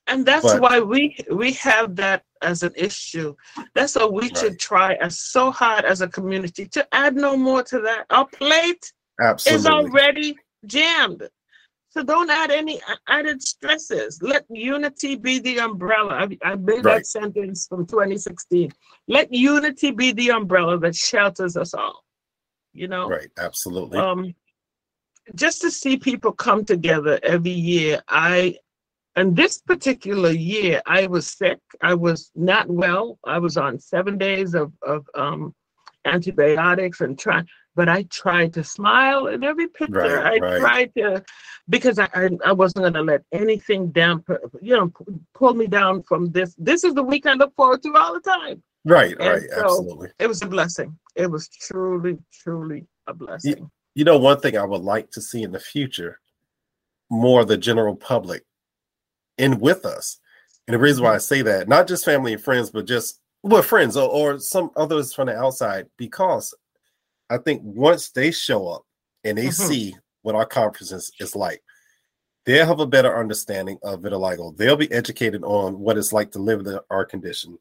And 0.07 0.25
that's 0.25 0.43
but, 0.43 0.61
why 0.61 0.79
we 0.79 1.17
we 1.31 1.51
have 1.53 1.95
that 1.97 2.23
as 2.41 2.63
an 2.63 2.71
issue. 2.75 3.35
That's 3.75 3.95
why 3.95 4.05
we 4.05 4.21
right. 4.23 4.37
should 4.37 4.59
try 4.59 4.93
as 4.95 5.19
so 5.19 5.51
hard 5.51 5.83
as 5.83 6.01
a 6.01 6.07
community 6.07 6.65
to 6.67 6.87
add 6.93 7.15
no 7.15 7.35
more 7.35 7.63
to 7.63 7.79
that. 7.81 8.05
Our 8.09 8.25
plate 8.25 8.93
Absolutely. 9.19 9.59
is 9.59 9.65
already 9.65 10.37
jammed. 10.65 11.27
So 11.89 12.03
don't 12.03 12.29
add 12.29 12.51
any 12.51 12.79
added 13.07 13.41
stresses. 13.41 14.21
Let 14.21 14.45
unity 14.49 15.15
be 15.15 15.39
the 15.39 15.59
umbrella. 15.59 16.13
I, 16.13 16.37
I 16.47 16.55
made 16.55 16.85
right. 16.85 16.97
that 16.97 17.07
sentence 17.07 17.65
from 17.67 17.87
2016. 17.87 18.71
Let 19.07 19.33
unity 19.33 19.91
be 19.91 20.11
the 20.11 20.29
umbrella 20.29 20.77
that 20.79 20.95
shelters 20.95 21.57
us 21.57 21.73
all. 21.73 22.03
You 22.73 22.87
know? 22.87 23.09
Right, 23.09 23.29
absolutely. 23.39 23.97
Um, 23.97 24.35
just 25.35 25.61
to 25.61 25.71
see 25.71 25.97
people 25.97 26.31
come 26.31 26.65
together 26.65 27.19
every 27.23 27.51
year, 27.51 28.01
I 28.07 28.57
and 29.15 29.35
this 29.35 29.57
particular 29.57 30.29
year, 30.29 30.81
I 30.85 31.07
was 31.07 31.27
sick. 31.27 31.59
I 31.81 31.95
was 31.95 32.31
not 32.35 32.69
well. 32.69 33.17
I 33.25 33.39
was 33.39 33.57
on 33.57 33.79
seven 33.79 34.17
days 34.19 34.53
of, 34.53 34.71
of 34.83 35.09
um, 35.15 35.55
antibiotics 36.05 37.01
and 37.01 37.17
trying 37.17 37.47
but 37.77 37.87
I 37.87 38.03
tried 38.09 38.53
to 38.55 38.63
smile 38.63 39.27
in 39.27 39.43
every 39.43 39.67
picture. 39.67 39.93
Right, 39.93 40.41
I 40.41 40.45
right. 40.45 40.59
tried 40.59 40.93
to, 40.97 41.23
because 41.69 41.99
I, 41.99 42.09
I, 42.15 42.29
I 42.43 42.51
wasn't 42.51 42.81
going 42.81 42.93
to 42.93 43.03
let 43.03 43.21
anything 43.31 43.91
down, 43.91 44.23
you 44.63 44.75
know, 44.75 44.91
pull 45.35 45.53
me 45.53 45.67
down 45.67 46.01
from 46.01 46.31
this. 46.31 46.55
This 46.57 46.83
is 46.83 46.95
the 46.95 47.03
week 47.03 47.27
I 47.27 47.33
look 47.33 47.55
forward 47.55 47.83
to 47.83 47.93
all 47.93 48.15
the 48.15 48.19
time. 48.19 48.63
Right, 48.83 49.15
and 49.19 49.29
right, 49.29 49.43
so 49.51 49.63
absolutely. 49.63 50.09
It 50.17 50.25
was 50.25 50.41
a 50.41 50.47
blessing. 50.47 50.97
It 51.15 51.29
was 51.29 51.49
truly, 51.49 52.17
truly 52.33 52.87
a 53.05 53.13
blessing. 53.13 53.69
You, 53.97 54.03
know, 54.03 54.19
one 54.19 54.39
thing 54.39 54.55
I 54.55 54.63
would 54.63 54.83
like 54.83 55.09
to 55.11 55.21
see 55.21 55.41
in 55.41 55.51
the 55.51 55.59
future, 55.59 56.19
more 57.09 57.43
the 57.43 57.57
general 57.57 57.95
public 57.95 58.45
in 59.39 59.59
with 59.59 59.85
us. 59.85 60.19
And 60.67 60.75
the 60.75 60.79
reason 60.79 61.03
why 61.03 61.15
I 61.15 61.17
say 61.17 61.41
that, 61.41 61.67
not 61.67 61.87
just 61.87 62.05
family 62.05 62.33
and 62.33 62.41
friends, 62.41 62.69
but 62.69 62.85
just 62.85 63.19
well, 63.41 63.63
friends 63.63 63.97
or, 63.97 64.07
or 64.07 64.39
some 64.39 64.69
others 64.75 65.13
from 65.13 65.27
the 65.27 65.35
outside, 65.35 65.87
because 65.97 66.53
I 67.31 67.39
think 67.39 67.61
once 67.63 68.09
they 68.11 68.29
show 68.29 68.67
up 68.67 68.83
and 69.23 69.35
they 69.37 69.47
mm-hmm. 69.47 69.67
see 69.67 69.95
what 70.21 70.35
our 70.35 70.45
conference 70.45 70.91
is, 70.91 71.11
is 71.19 71.35
like, 71.35 71.63
they'll 72.45 72.67
have 72.67 72.79
a 72.79 72.85
better 72.85 73.17
understanding 73.17 73.79
of 73.81 74.01
vitiligo. 74.01 74.55
They'll 74.55 74.75
be 74.75 74.91
educated 74.91 75.43
on 75.43 75.79
what 75.79 75.97
it's 75.97 76.13
like 76.13 76.31
to 76.33 76.39
live 76.39 76.59
in 76.59 76.77
our 76.91 77.05
condition. 77.05 77.57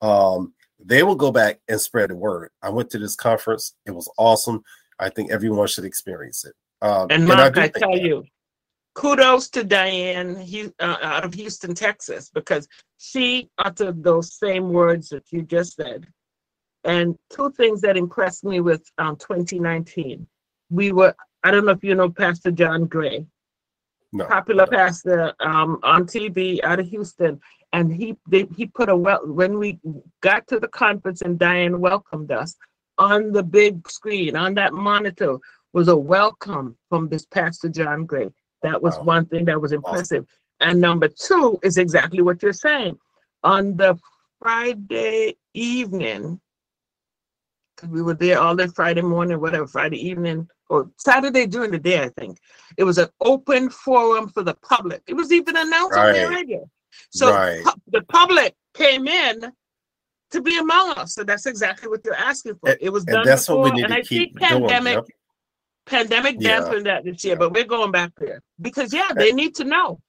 Um, 0.00 0.54
they 0.82 1.02
will 1.02 1.14
go 1.14 1.30
back 1.30 1.60
and 1.68 1.80
spread 1.80 2.10
the 2.10 2.16
word. 2.16 2.50
I 2.62 2.70
went 2.70 2.88
to 2.90 2.98
this 2.98 3.16
conference; 3.16 3.74
it 3.86 3.90
was 3.90 4.10
awesome. 4.16 4.62
I 4.98 5.08
think 5.08 5.30
everyone 5.30 5.66
should 5.66 5.84
experience 5.84 6.44
it. 6.44 6.54
Um, 6.82 7.06
and 7.10 7.26
Mark, 7.26 7.56
and 7.56 7.60
I, 7.60 7.64
I 7.64 7.68
tell 7.68 7.92
that. 7.92 8.02
you, 8.02 8.24
kudos 8.94 9.48
to 9.50 9.64
Diane 9.64 10.36
he, 10.36 10.70
uh, 10.80 10.96
out 11.02 11.24
of 11.24 11.34
Houston, 11.34 11.74
Texas, 11.74 12.30
because 12.32 12.68
she 12.98 13.48
uttered 13.58 14.02
those 14.02 14.34
same 14.34 14.70
words 14.70 15.08
that 15.10 15.24
you 15.30 15.42
just 15.42 15.76
said. 15.76 16.06
And 16.84 17.16
two 17.30 17.50
things 17.52 17.80
that 17.80 17.96
impressed 17.96 18.44
me 18.44 18.60
with 18.60 18.84
um, 18.98 19.16
2019. 19.16 20.26
We 20.70 20.92
were, 20.92 21.14
I 21.42 21.50
don't 21.50 21.64
know 21.64 21.72
if 21.72 21.82
you 21.82 21.94
know 21.94 22.10
Pastor 22.10 22.50
John 22.50 22.84
Gray, 22.84 23.26
no, 24.12 24.26
popular 24.26 24.66
no. 24.70 24.76
pastor 24.76 25.34
um, 25.40 25.78
on 25.82 26.04
TV 26.04 26.62
out 26.62 26.80
of 26.80 26.88
Houston. 26.88 27.40
And 27.72 27.92
he 27.92 28.16
they, 28.28 28.46
he 28.56 28.66
put 28.66 28.88
a 28.88 28.96
well 28.96 29.26
when 29.26 29.58
we 29.58 29.80
got 30.20 30.46
to 30.48 30.60
the 30.60 30.68
conference 30.68 31.22
and 31.22 31.38
Diane 31.38 31.80
welcomed 31.80 32.30
us 32.30 32.54
on 32.98 33.32
the 33.32 33.42
big 33.42 33.88
screen 33.88 34.36
on 34.36 34.54
that 34.54 34.72
monitor 34.72 35.38
was 35.72 35.88
a 35.88 35.96
welcome 35.96 36.76
from 36.88 37.08
this 37.08 37.26
Pastor 37.26 37.68
John 37.68 38.06
Gray. 38.06 38.28
That 38.62 38.80
was 38.80 38.96
wow. 38.98 39.04
one 39.04 39.26
thing 39.26 39.44
that 39.46 39.60
was 39.60 39.72
impressive. 39.72 40.24
Awesome. 40.24 40.70
And 40.70 40.80
number 40.80 41.08
two 41.08 41.58
is 41.62 41.76
exactly 41.76 42.22
what 42.22 42.42
you're 42.42 42.52
saying. 42.52 42.96
On 43.42 43.76
the 43.76 43.98
Friday 44.40 45.36
evening, 45.52 46.40
we 47.88 48.02
were 48.02 48.14
there 48.14 48.40
all 48.40 48.54
day 48.54 48.68
Friday 48.68 49.02
morning, 49.02 49.40
whatever, 49.40 49.66
Friday 49.66 50.08
evening, 50.08 50.48
or 50.70 50.90
Saturday 50.98 51.46
during 51.46 51.70
the 51.70 51.78
day, 51.78 52.02
I 52.02 52.08
think. 52.10 52.38
It 52.78 52.84
was 52.84 52.98
an 52.98 53.08
open 53.20 53.68
forum 53.68 54.28
for 54.28 54.42
the 54.42 54.54
public. 54.54 55.02
It 55.06 55.14
was 55.14 55.32
even 55.32 55.56
announced 55.56 55.96
right. 55.96 56.08
on 56.08 56.30
the 56.30 56.36
radio. 56.36 56.70
So 57.10 57.32
right. 57.32 57.62
pu- 57.64 57.82
the 57.88 58.02
public 58.02 58.54
came 58.74 59.06
in 59.08 59.52
to 60.34 60.42
be 60.42 60.58
among 60.58 60.92
us. 60.92 61.14
So 61.14 61.24
that's 61.24 61.46
exactly 61.46 61.88
what 61.88 62.04
you're 62.04 62.14
asking 62.14 62.56
for. 62.56 62.76
It 62.80 62.90
was 62.90 63.04
done 63.04 63.24
that's 63.24 63.46
before, 63.46 63.62
what 63.62 63.74
we 63.74 63.80
need 63.80 63.84
and 63.84 63.94
to 63.94 63.98
I 64.00 64.02
keep 64.02 64.38
think 64.38 64.50
pandemic, 64.50 64.94
doing, 64.94 65.06
pandemic 65.86 66.36
yeah. 66.38 66.60
dampened 66.60 66.86
that 66.86 67.04
this 67.04 67.24
year, 67.24 67.34
yeah. 67.34 67.38
but 67.38 67.52
we're 67.52 67.64
going 67.64 67.90
back 67.90 68.12
there 68.18 68.42
because 68.60 68.92
yeah, 68.92 69.08
they 69.16 69.32
need 69.32 69.54
to 69.56 69.64
know. 69.64 70.00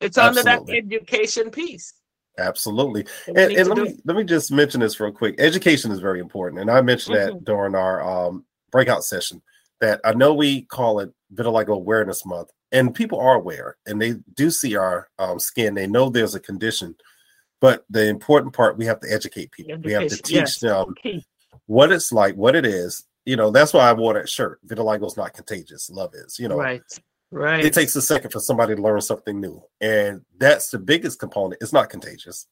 It's 0.00 0.18
Absolutely. 0.18 0.50
under 0.50 0.66
that 0.66 0.94
education 0.94 1.50
piece. 1.50 1.94
Absolutely. 2.38 3.06
And, 3.28 3.38
and 3.38 3.68
let 3.68 3.78
me 3.78 3.96
let 4.04 4.16
me 4.16 4.24
just 4.24 4.50
mention 4.50 4.80
this 4.80 4.98
real 4.98 5.12
quick. 5.12 5.36
Education 5.38 5.92
is 5.92 6.00
very 6.00 6.18
important. 6.18 6.60
And 6.60 6.70
I 6.70 6.80
mentioned 6.80 7.16
mm-hmm. 7.16 7.34
that 7.34 7.44
during 7.44 7.74
our 7.74 8.02
um, 8.02 8.44
breakout 8.72 9.04
session 9.04 9.40
that 9.80 10.00
I 10.04 10.14
know 10.14 10.34
we 10.34 10.62
call 10.62 10.98
it 11.00 11.12
Vitiligo 11.32 11.74
Awareness 11.74 12.26
Month, 12.26 12.50
and 12.72 12.94
people 12.94 13.20
are 13.20 13.36
aware 13.36 13.76
and 13.86 14.00
they 14.00 14.14
do 14.34 14.50
see 14.50 14.76
our 14.76 15.08
um, 15.18 15.38
skin. 15.38 15.74
They 15.74 15.86
know 15.86 16.08
there's 16.08 16.34
a 16.34 16.40
condition, 16.40 16.96
but 17.64 17.82
the 17.88 18.06
important 18.06 18.52
part 18.52 18.76
we 18.76 18.84
have 18.84 19.00
to 19.00 19.10
educate 19.10 19.50
people. 19.50 19.72
Education, 19.72 19.86
we 19.86 19.92
have 19.94 20.10
to 20.10 20.22
teach 20.22 20.34
yes. 20.34 20.58
them 20.58 20.90
okay. 20.90 21.24
what 21.64 21.90
it's 21.90 22.12
like, 22.12 22.34
what 22.34 22.54
it 22.54 22.66
is. 22.66 23.06
You 23.24 23.36
know, 23.36 23.50
that's 23.50 23.72
why 23.72 23.88
I 23.88 23.94
wore 23.94 24.12
that 24.12 24.28
shirt. 24.28 24.60
Vitiligo 24.66 25.06
is 25.06 25.16
not 25.16 25.32
contagious. 25.32 25.88
Love 25.88 26.12
is. 26.12 26.38
You 26.38 26.48
know, 26.48 26.58
right. 26.58 26.82
Right. 27.30 27.64
It 27.64 27.72
takes 27.72 27.96
a 27.96 28.02
second 28.02 28.32
for 28.32 28.40
somebody 28.40 28.76
to 28.76 28.82
learn 28.82 29.00
something 29.00 29.40
new. 29.40 29.62
And 29.80 30.20
that's 30.36 30.68
the 30.68 30.78
biggest 30.78 31.18
component. 31.18 31.62
It's 31.62 31.72
not 31.72 31.88
contagious. 31.88 32.46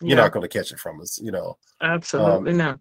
You're 0.00 0.16
not 0.16 0.30
going 0.30 0.48
to 0.48 0.58
catch 0.58 0.70
it 0.70 0.78
from 0.78 1.00
us, 1.00 1.18
you 1.20 1.32
know. 1.32 1.58
Absolutely 1.80 2.52
um, 2.52 2.56
not. 2.56 2.80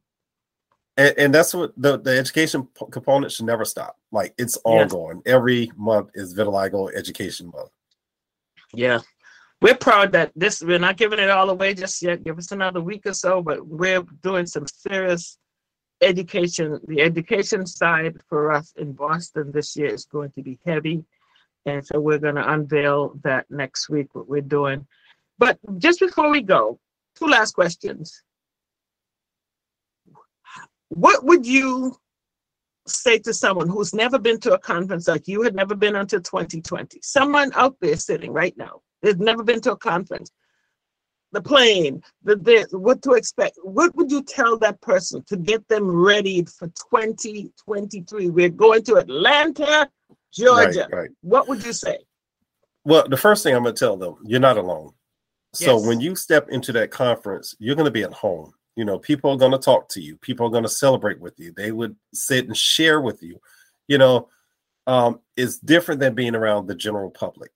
And, 0.98 1.15
and, 1.17 1.34
that's 1.34 1.52
what 1.56 1.74
the, 1.76 1.98
the 2.00 2.15
education 2.15 2.67
p- 2.78 2.86
component 2.91 3.32
should 3.32 3.48
never 3.48 3.65
stop. 3.65 3.98
Like 4.12 4.36
it's 4.38 4.60
ongoing. 4.65 5.24
Yes. 5.26 5.34
Every 5.34 5.72
month 5.76 6.12
is 6.13 6.36
vitiligo 6.36 6.94
education 6.96 7.50
month. 7.52 7.72
Yeah. 8.72 9.00
We're 9.62 9.76
proud 9.76 10.12
that 10.13 10.32
this 10.36 10.62
we're 10.62 10.80
not 10.80 10.97
giving 10.97 11.19
it 11.19 11.30
all 11.30 11.50
away 11.50 11.74
just 11.74 12.02
yet. 12.02 12.24
Give 12.24 12.38
us 12.38 12.52
another 12.52 12.82
week 12.82 13.06
or 13.06 13.13
so, 13.13 13.41
but 13.41 13.65
we're 13.65 14.04
doing 14.24 14.47
some 14.47 14.65
serious 14.67 15.38
education. 16.02 16.80
The 16.88 17.02
education 17.02 17.65
side 17.65 18.17
for 18.28 18.52
us 18.52 18.74
in 18.78 18.93
Boston 18.93 19.52
this 19.52 19.76
year 19.76 19.93
is 19.93 20.06
going 20.06 20.32
to 20.32 20.41
be 20.41 20.60
heavy 20.65 21.06
and 21.65 21.86
so 21.86 22.00
we're 22.00 22.17
going 22.17 22.36
to 22.36 22.52
unveil 22.52 23.19
that 23.24 23.45
next 23.50 23.89
week, 23.89 24.13
what 24.13 24.28
we're 24.28 24.41
doing. 24.41 24.88
But 25.38 25.60
just 25.78 26.00
before 26.00 26.30
we 26.30 26.41
go, 26.41 26.80
two 27.15 27.28
last 27.28 27.54
questions. 27.54 28.24
What 30.89 31.24
would 31.24 31.45
you 31.45 31.95
say 32.88 33.19
to 33.19 33.34
someone 33.34 33.69
who's 33.69 33.93
never 33.93 34.17
been 34.17 34.39
to 34.41 34.54
a 34.54 34.60
conference 34.60 35.08
like 35.08 35.28
you 35.28 35.43
had 35.43 35.56
never 35.56 35.76
been 35.76 35.95
until 35.95 36.21
2020? 36.21 37.00
Someone 37.02 37.52
out 37.56 37.76
there 37.80 37.95
sitting 37.95 38.32
right 38.32 38.58
now, 38.58 38.82
has 39.04 39.18
never 39.18 39.44
been 39.44 39.62
to 39.62 39.74
a 39.74 39.78
conference. 39.78 40.32
The 41.34 41.42
plane, 41.42 42.04
the, 42.24 42.36
the 42.36 42.78
what 42.78 43.02
to 43.04 43.14
expect. 43.14 43.58
What 43.64 43.96
would 43.96 44.12
you 44.12 44.22
tell 44.22 44.58
that 44.60 44.82
person 44.82 45.24
to 45.28 45.38
get 45.38 45.66
them 45.70 45.90
ready 45.90 46.44
for 46.44 46.68
2023? 46.68 48.30
We're 48.30 48.50
going 48.50 48.84
to 48.84 48.96
Atlanta 48.96 49.90
Georgia. 50.34 50.88
Right, 50.92 51.02
right. 51.02 51.10
What 51.22 51.48
would 51.48 51.64
you 51.64 51.72
say? 51.72 52.00
Well, 52.84 53.08
the 53.08 53.18
first 53.18 53.44
thing 53.44 53.56
I'm 53.56 53.64
going 53.64 53.76
to 53.76 53.80
tell 53.80 53.96
them, 53.96 54.16
you're 54.24 54.40
not 54.40 54.58
alone. 54.58 54.92
So 55.54 55.78
yes. 55.78 55.88
when 55.88 56.00
you 56.00 56.16
step 56.16 56.50
into 56.50 56.72
that 56.74 56.92
conference, 56.92 57.56
you're 57.60 57.76
going 57.76 57.86
to 57.86 57.92
be 57.92 58.04
at 58.04 58.14
home. 58.14 58.54
You 58.76 58.86
know, 58.86 59.00
people 59.00 59.32
are 59.32 59.38
going 59.38 59.52
to 59.52 59.58
talk 59.58 59.90
to 59.90 60.02
you. 60.02 60.16
People 60.18 60.48
are 60.48 60.52
going 60.52 60.64
to 60.64 60.70
celebrate 60.70 61.20
with 61.20 61.38
you. 61.38 61.54
They 61.56 61.72
would 61.72 61.96
sit 62.14 62.48
and 62.48 62.56
share 62.56 63.02
with 63.02 63.22
you. 63.22 63.40
You 63.88 63.98
know, 63.98 64.30
um, 64.88 65.20
it's 65.36 65.60
different 65.60 66.00
than 66.00 66.16
being 66.16 66.36
around 66.36 66.68
the 66.68 66.76
general 66.76 67.12
public. 67.12 67.52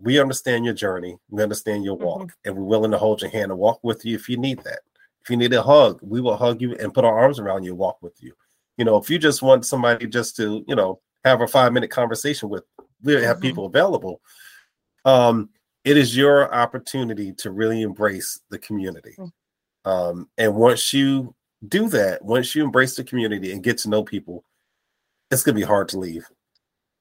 We 0.00 0.18
understand 0.18 0.64
your 0.64 0.74
journey. 0.74 1.16
We 1.28 1.42
understand 1.42 1.84
your 1.84 1.96
walk, 1.96 2.22
mm-hmm. 2.22 2.48
and 2.48 2.56
we're 2.56 2.64
willing 2.64 2.90
to 2.90 2.98
hold 2.98 3.20
your 3.20 3.30
hand 3.30 3.50
and 3.50 3.58
walk 3.58 3.80
with 3.82 4.04
you 4.04 4.16
if 4.16 4.28
you 4.28 4.36
need 4.36 4.60
that. 4.64 4.80
If 5.22 5.30
you 5.30 5.36
need 5.36 5.52
a 5.52 5.62
hug, 5.62 6.00
we 6.02 6.20
will 6.20 6.36
hug 6.36 6.62
you 6.62 6.74
and 6.76 6.94
put 6.94 7.04
our 7.04 7.18
arms 7.18 7.38
around 7.38 7.64
you 7.64 7.72
and 7.72 7.78
walk 7.78 7.98
with 8.00 8.22
you. 8.22 8.32
You 8.78 8.86
know, 8.86 8.96
if 8.96 9.10
you 9.10 9.18
just 9.18 9.42
want 9.42 9.66
somebody 9.66 10.06
just 10.06 10.36
to, 10.36 10.64
you 10.66 10.74
know, 10.74 11.00
have 11.24 11.40
a 11.40 11.46
five 11.46 11.72
minute 11.72 11.90
conversation 11.90 12.48
with. 12.48 12.64
We 13.02 13.14
have 13.14 13.22
mm-hmm. 13.36 13.42
people 13.42 13.66
available. 13.66 14.20
Um, 15.04 15.50
it 15.84 15.96
is 15.96 16.16
your 16.16 16.52
opportunity 16.54 17.32
to 17.34 17.50
really 17.50 17.82
embrace 17.82 18.40
the 18.50 18.58
community. 18.58 19.14
Mm-hmm. 19.18 19.90
Um, 19.90 20.28
and 20.36 20.54
once 20.54 20.92
you 20.92 21.34
do 21.66 21.88
that, 21.88 22.22
once 22.22 22.54
you 22.54 22.62
embrace 22.64 22.96
the 22.96 23.04
community 23.04 23.52
and 23.52 23.62
get 23.62 23.78
to 23.78 23.88
know 23.88 24.02
people, 24.02 24.44
it's 25.30 25.42
gonna 25.42 25.56
be 25.56 25.62
hard 25.62 25.88
to 25.88 25.98
leave. 25.98 26.26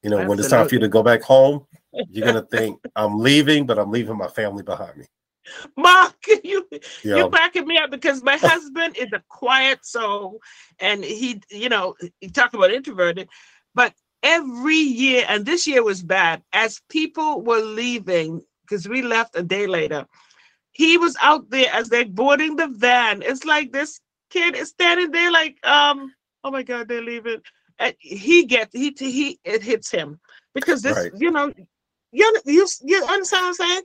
You 0.03 0.09
know, 0.09 0.17
Absolutely. 0.17 0.29
when 0.29 0.39
it's 0.39 0.49
time 0.49 0.67
for 0.67 0.75
you 0.75 0.79
to 0.79 0.88
go 0.88 1.03
back 1.03 1.21
home, 1.21 1.65
you're 1.93 2.25
gonna 2.25 2.45
think, 2.52 2.80
I'm 2.95 3.19
leaving, 3.19 3.65
but 3.65 3.80
I'm 3.80 3.91
leaving 3.91 4.17
my 4.17 4.28
family 4.28 4.63
behind 4.63 4.97
me. 4.97 5.06
Mark, 5.78 6.15
you 6.43 6.67
yeah. 7.04 7.15
you 7.17 7.30
backing 7.30 7.67
me 7.67 7.78
up 7.78 7.91
because 7.91 8.23
my 8.23 8.38
husband 8.38 8.97
is 8.97 9.10
a 9.13 9.23
quiet 9.30 9.86
soul, 9.86 10.39
and 10.80 11.04
he, 11.04 11.41
you 11.49 11.69
know, 11.69 11.95
he 12.19 12.30
talked 12.30 12.54
about 12.54 12.71
introverted, 12.71 13.28
but 13.73 13.93
every 14.23 14.75
year, 14.75 15.25
and 15.28 15.45
this 15.45 15.65
year 15.67 15.84
was 15.84 16.04
bad, 16.04 16.41
as 16.54 16.82
people 16.89 17.41
were 17.41 17.62
leaving, 17.62 18.41
because 18.62 18.88
we 18.88 19.02
left 19.02 19.36
a 19.36 19.43
day 19.43 19.67
later, 19.67 20.06
he 20.71 20.97
was 20.97 21.15
out 21.21 21.49
there 21.49 21.71
as 21.73 21.89
they're 21.89 22.06
boarding 22.06 22.56
the 22.56 22.67
van. 22.67 23.21
It's 23.21 23.45
like 23.45 23.71
this 23.71 23.99
kid 24.30 24.56
is 24.56 24.69
standing 24.69 25.12
there 25.12 25.32
like, 25.32 25.58
um, 25.65 26.13
oh 26.43 26.52
my 26.52 26.63
God, 26.63 26.88
they're 26.88 27.02
leaving. 27.02 27.41
And 27.80 27.95
he 27.99 28.45
gets 28.45 28.73
he 28.73 28.93
he 28.97 29.39
it 29.45 29.63
hits 29.63 29.89
him 29.89 30.19
because 30.54 30.82
this, 30.82 30.97
right. 30.97 31.12
you 31.17 31.32
know, 31.32 31.54
you, 32.11 32.41
you, 32.45 32.67
you 32.83 33.03
understand 33.05 33.43
what 33.43 33.47
I'm 33.47 33.53
saying? 33.53 33.81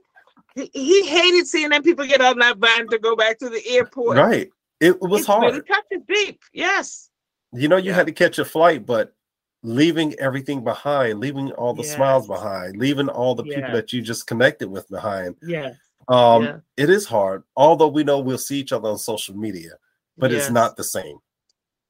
He, 0.54 0.70
he 0.72 1.06
hated 1.06 1.46
seeing 1.46 1.70
them 1.70 1.82
people 1.82 2.06
get 2.06 2.20
on 2.20 2.38
that 2.38 2.58
van 2.58 2.88
to 2.88 2.98
go 2.98 3.16
back 3.16 3.38
to 3.38 3.48
the 3.48 3.62
airport. 3.68 4.16
Right. 4.16 4.50
It 4.80 5.00
was 5.00 5.26
hard. 5.26 5.54
it's 5.54 5.68
hard. 5.68 5.84
Really 5.88 6.06
touches 6.06 6.26
deep. 6.26 6.40
Yes. 6.52 7.10
You 7.52 7.68
know, 7.68 7.76
you 7.76 7.90
yeah. 7.90 7.96
had 7.96 8.06
to 8.06 8.12
catch 8.12 8.38
a 8.38 8.44
flight, 8.44 8.87
but 8.87 9.14
leaving 9.62 10.14
everything 10.14 10.62
behind, 10.62 11.18
leaving 11.20 11.50
all 11.52 11.74
the 11.74 11.82
yes. 11.82 11.94
smiles 11.94 12.26
behind, 12.26 12.76
leaving 12.76 13.08
all 13.08 13.34
the 13.34 13.42
people 13.42 13.72
that 13.72 13.92
you 13.92 14.02
just 14.02 14.26
connected 14.26 14.68
with 14.68 14.88
behind. 14.88 15.37
Yeah. 15.42 15.72
Um, 16.06 16.42
yeah. 16.44 16.56
it 16.76 16.90
is 16.90 17.06
hard, 17.06 17.44
although 17.56 17.88
we 17.88 18.04
know 18.04 18.20
we'll 18.20 18.37
see 18.37 18.60
each 18.60 18.72
other 18.72 18.90
on 18.90 18.98
social 18.98 19.34
media, 19.34 19.70
but 20.18 20.30
yes. 20.30 20.42
it's 20.42 20.52
not 20.52 20.76
the 20.76 20.84
same. 20.84 21.16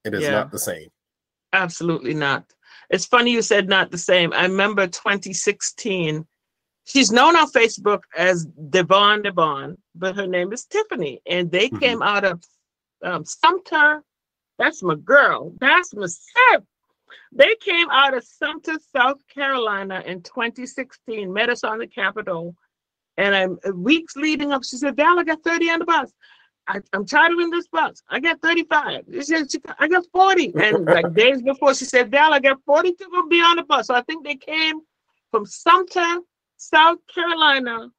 It 0.04 0.14
is 0.14 0.22
yeah. 0.22 0.30
not 0.30 0.52
the 0.52 0.58
same. 0.58 0.88
Absolutely 1.52 2.14
not. 2.14 2.44
It's 2.90 3.06
funny 3.06 3.30
you 3.30 3.42
said 3.42 3.68
not 3.68 3.90
the 3.90 3.98
same. 3.98 4.32
I 4.32 4.42
remember 4.42 4.86
2016. 4.86 6.26
She's 6.84 7.10
known 7.10 7.36
on 7.36 7.50
Facebook 7.50 8.00
as 8.16 8.44
Devon 8.44 9.22
Devon, 9.22 9.78
but 9.94 10.16
her 10.16 10.26
name 10.26 10.52
is 10.52 10.64
Tiffany. 10.66 11.20
And 11.26 11.50
they 11.50 11.68
mm-hmm. 11.68 11.78
came 11.78 12.02
out 12.02 12.24
of 12.24 12.42
um, 13.02 13.24
Sumter. 13.24 14.02
That's 14.58 14.82
my 14.82 14.94
girl. 14.96 15.54
That's 15.60 15.94
my 15.94 16.06
sis. 16.06 16.62
They 17.32 17.54
came 17.56 17.90
out 17.90 18.14
of 18.14 18.24
Sumter, 18.24 18.76
South 18.94 19.18
Carolina 19.32 20.02
in 20.06 20.22
2016, 20.22 21.32
met 21.32 21.48
us 21.48 21.64
on 21.64 21.78
the 21.78 21.86
Capitol. 21.86 22.54
And 23.16 23.34
I'm 23.34 23.58
uh, 23.66 23.72
weeks 23.72 24.16
leading 24.16 24.52
up, 24.52 24.64
she 24.64 24.76
said, 24.76 24.96
Val, 24.96 25.18
I 25.18 25.24
got 25.24 25.42
30 25.42 25.70
on 25.70 25.78
the 25.80 25.84
bus. 25.84 26.12
I, 26.66 26.80
am 26.92 27.06
chartering 27.06 27.50
this 27.50 27.68
bus. 27.68 28.02
I 28.08 28.20
got 28.20 28.40
35. 28.40 29.04
She 29.12 29.22
said, 29.22 29.50
she, 29.50 29.58
I 29.78 29.88
got 29.88 30.04
40. 30.12 30.54
And 30.56 30.84
like 30.86 31.12
days 31.14 31.42
before, 31.42 31.74
she 31.74 31.84
said, 31.84 32.10
Val, 32.10 32.32
I 32.32 32.40
got 32.40 32.58
42 32.64 33.06
will 33.10 33.28
be 33.28 33.40
on 33.40 33.56
the 33.56 33.64
bus. 33.64 33.88
So 33.88 33.94
I 33.94 34.02
think 34.02 34.24
they 34.24 34.36
came 34.36 34.80
from 35.30 35.46
Sumter, 35.46 36.20
South 36.56 36.98
Carolina. 37.12 37.90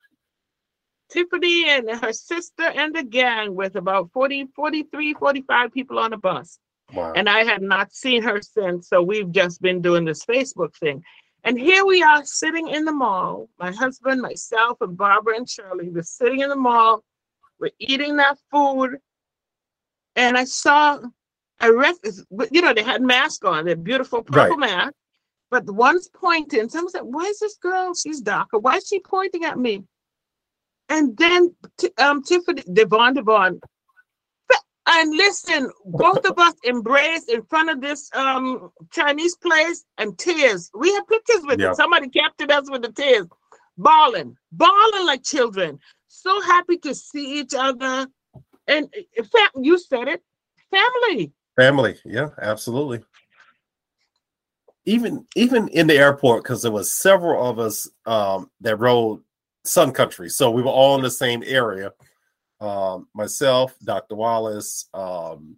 Tiffany 1.10 1.70
and 1.70 1.90
her 1.90 2.12
sister 2.12 2.64
and 2.64 2.96
the 2.96 3.04
gang 3.04 3.54
with 3.54 3.76
about 3.76 4.12
40, 4.12 4.48
43, 4.56 5.14
45 5.14 5.72
people 5.72 6.00
on 6.00 6.12
the 6.12 6.18
bus. 6.18 6.58
Wow. 6.94 7.14
And 7.16 7.30
I 7.30 7.44
had 7.44 7.62
not 7.62 7.94
seen 7.94 8.24
her 8.24 8.42
since. 8.42 8.90
So 8.90 9.02
we've 9.02 9.32
just 9.32 9.62
been 9.62 9.82
doing 9.82 10.06
this 10.06 10.26
Facebook 10.26 10.76
thing. 10.76 11.04
And 11.44 11.60
here 11.60 11.86
we 11.86 12.02
are 12.02 12.26
sitting 12.26 12.70
in 12.70 12.86
the 12.86 12.92
mall. 12.92 13.50
My 13.60 13.72
husband, 13.72 14.22
myself, 14.22 14.80
and 14.82 14.98
Barbara 14.98 15.38
and 15.38 15.50
Shirley 15.50 15.90
were 15.90 16.02
sitting 16.04 16.40
in 16.40 16.50
the 16.50 16.56
mall. 16.56 17.04
We're 17.60 17.72
eating 17.80 18.18
that 18.18 18.38
food. 18.52 18.98
And 20.16 20.38
I 20.38 20.46
saw 20.46 21.00
a 21.62 21.74
ref, 21.74 21.96
you 22.52 22.62
know, 22.62 22.74
they 22.74 22.84
had 22.84 23.02
masks 23.02 23.46
on, 23.46 23.66
they're 23.66 23.76
beautiful 23.76 24.24
purple 24.24 24.58
right. 24.58 24.72
mask. 24.72 24.94
But 25.52 25.66
the 25.66 25.74
one's 25.74 26.10
pointing. 26.10 26.70
Someone 26.70 26.92
said, 26.92 27.04
Why 27.04 27.24
is 27.24 27.40
this 27.40 27.58
girl? 27.58 27.94
She's 27.94 28.20
darker. 28.22 28.58
Why 28.58 28.78
is 28.78 28.88
she 28.88 29.00
pointing 29.00 29.46
at 29.46 29.58
me? 29.58 29.84
And 30.90 31.16
then 31.18 31.56
um, 31.98 32.24
Tiffany, 32.24 32.64
Devon 32.74 33.14
Devon 33.14 33.60
and 34.88 35.16
listen, 35.16 35.72
both 35.86 36.26
of 36.26 36.38
us 36.38 36.54
embraced 36.66 37.30
in 37.30 37.44
front 37.44 37.70
of 37.72 37.82
this 37.82 38.10
um, 38.14 38.70
Chinese 38.92 39.36
place 39.36 39.84
and 39.98 40.18
tears. 40.18 40.70
We 40.76 40.94
had 40.94 41.08
pictures 41.08 41.42
with 41.44 41.60
it. 41.60 41.76
Somebody 41.76 42.10
captured 42.10 42.52
us 42.52 42.70
with 42.70 42.84
the 42.84 42.92
tears, 42.92 43.26
bawling, 43.78 44.38
bawling 44.52 45.06
like 45.06 45.24
children. 45.24 45.80
So 46.26 46.42
happy 46.42 46.78
to 46.80 46.96
see 46.96 47.40
each 47.40 47.54
other. 47.54 48.08
And 48.68 48.94
in 49.16 49.64
you 49.64 49.78
said 49.78 50.08
it, 50.08 50.24
family. 50.72 51.32
Family, 51.56 51.96
yeah, 52.04 52.30
absolutely. 52.42 53.02
Even 54.86 55.26
even 55.36 55.68
in 55.70 55.88
the 55.88 55.98
airport, 55.98 56.44
because 56.44 56.62
there 56.62 56.72
was 56.72 56.92
several 56.92 57.48
of 57.48 57.60
us 57.60 57.90
um, 58.06 58.50
that 58.62 58.78
rode 58.78 59.22
Sun 59.64 59.92
Country, 59.94 60.30
so 60.30 60.52
we 60.52 60.62
were 60.62 60.70
all 60.70 60.96
in 60.96 61.02
the 61.02 61.10
same 61.10 61.44
area 61.46 61.92
um, 62.62 63.08
myself, 63.14 63.76
Dr. 63.84 64.16
Wallace, 64.16 64.88
um, 64.94 65.58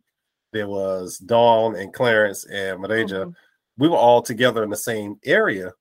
there 0.53 0.67
was 0.67 1.17
Dawn 1.17 1.75
and 1.75 1.93
Clarence 1.93 2.45
and 2.45 2.79
Madeja. 2.79 3.25
Mm-hmm. 3.25 3.29
We 3.77 3.89
were 3.89 3.97
all 3.97 4.21
together 4.21 4.63
in 4.63 4.69
the 4.69 4.75
same 4.75 5.19
area 5.23 5.73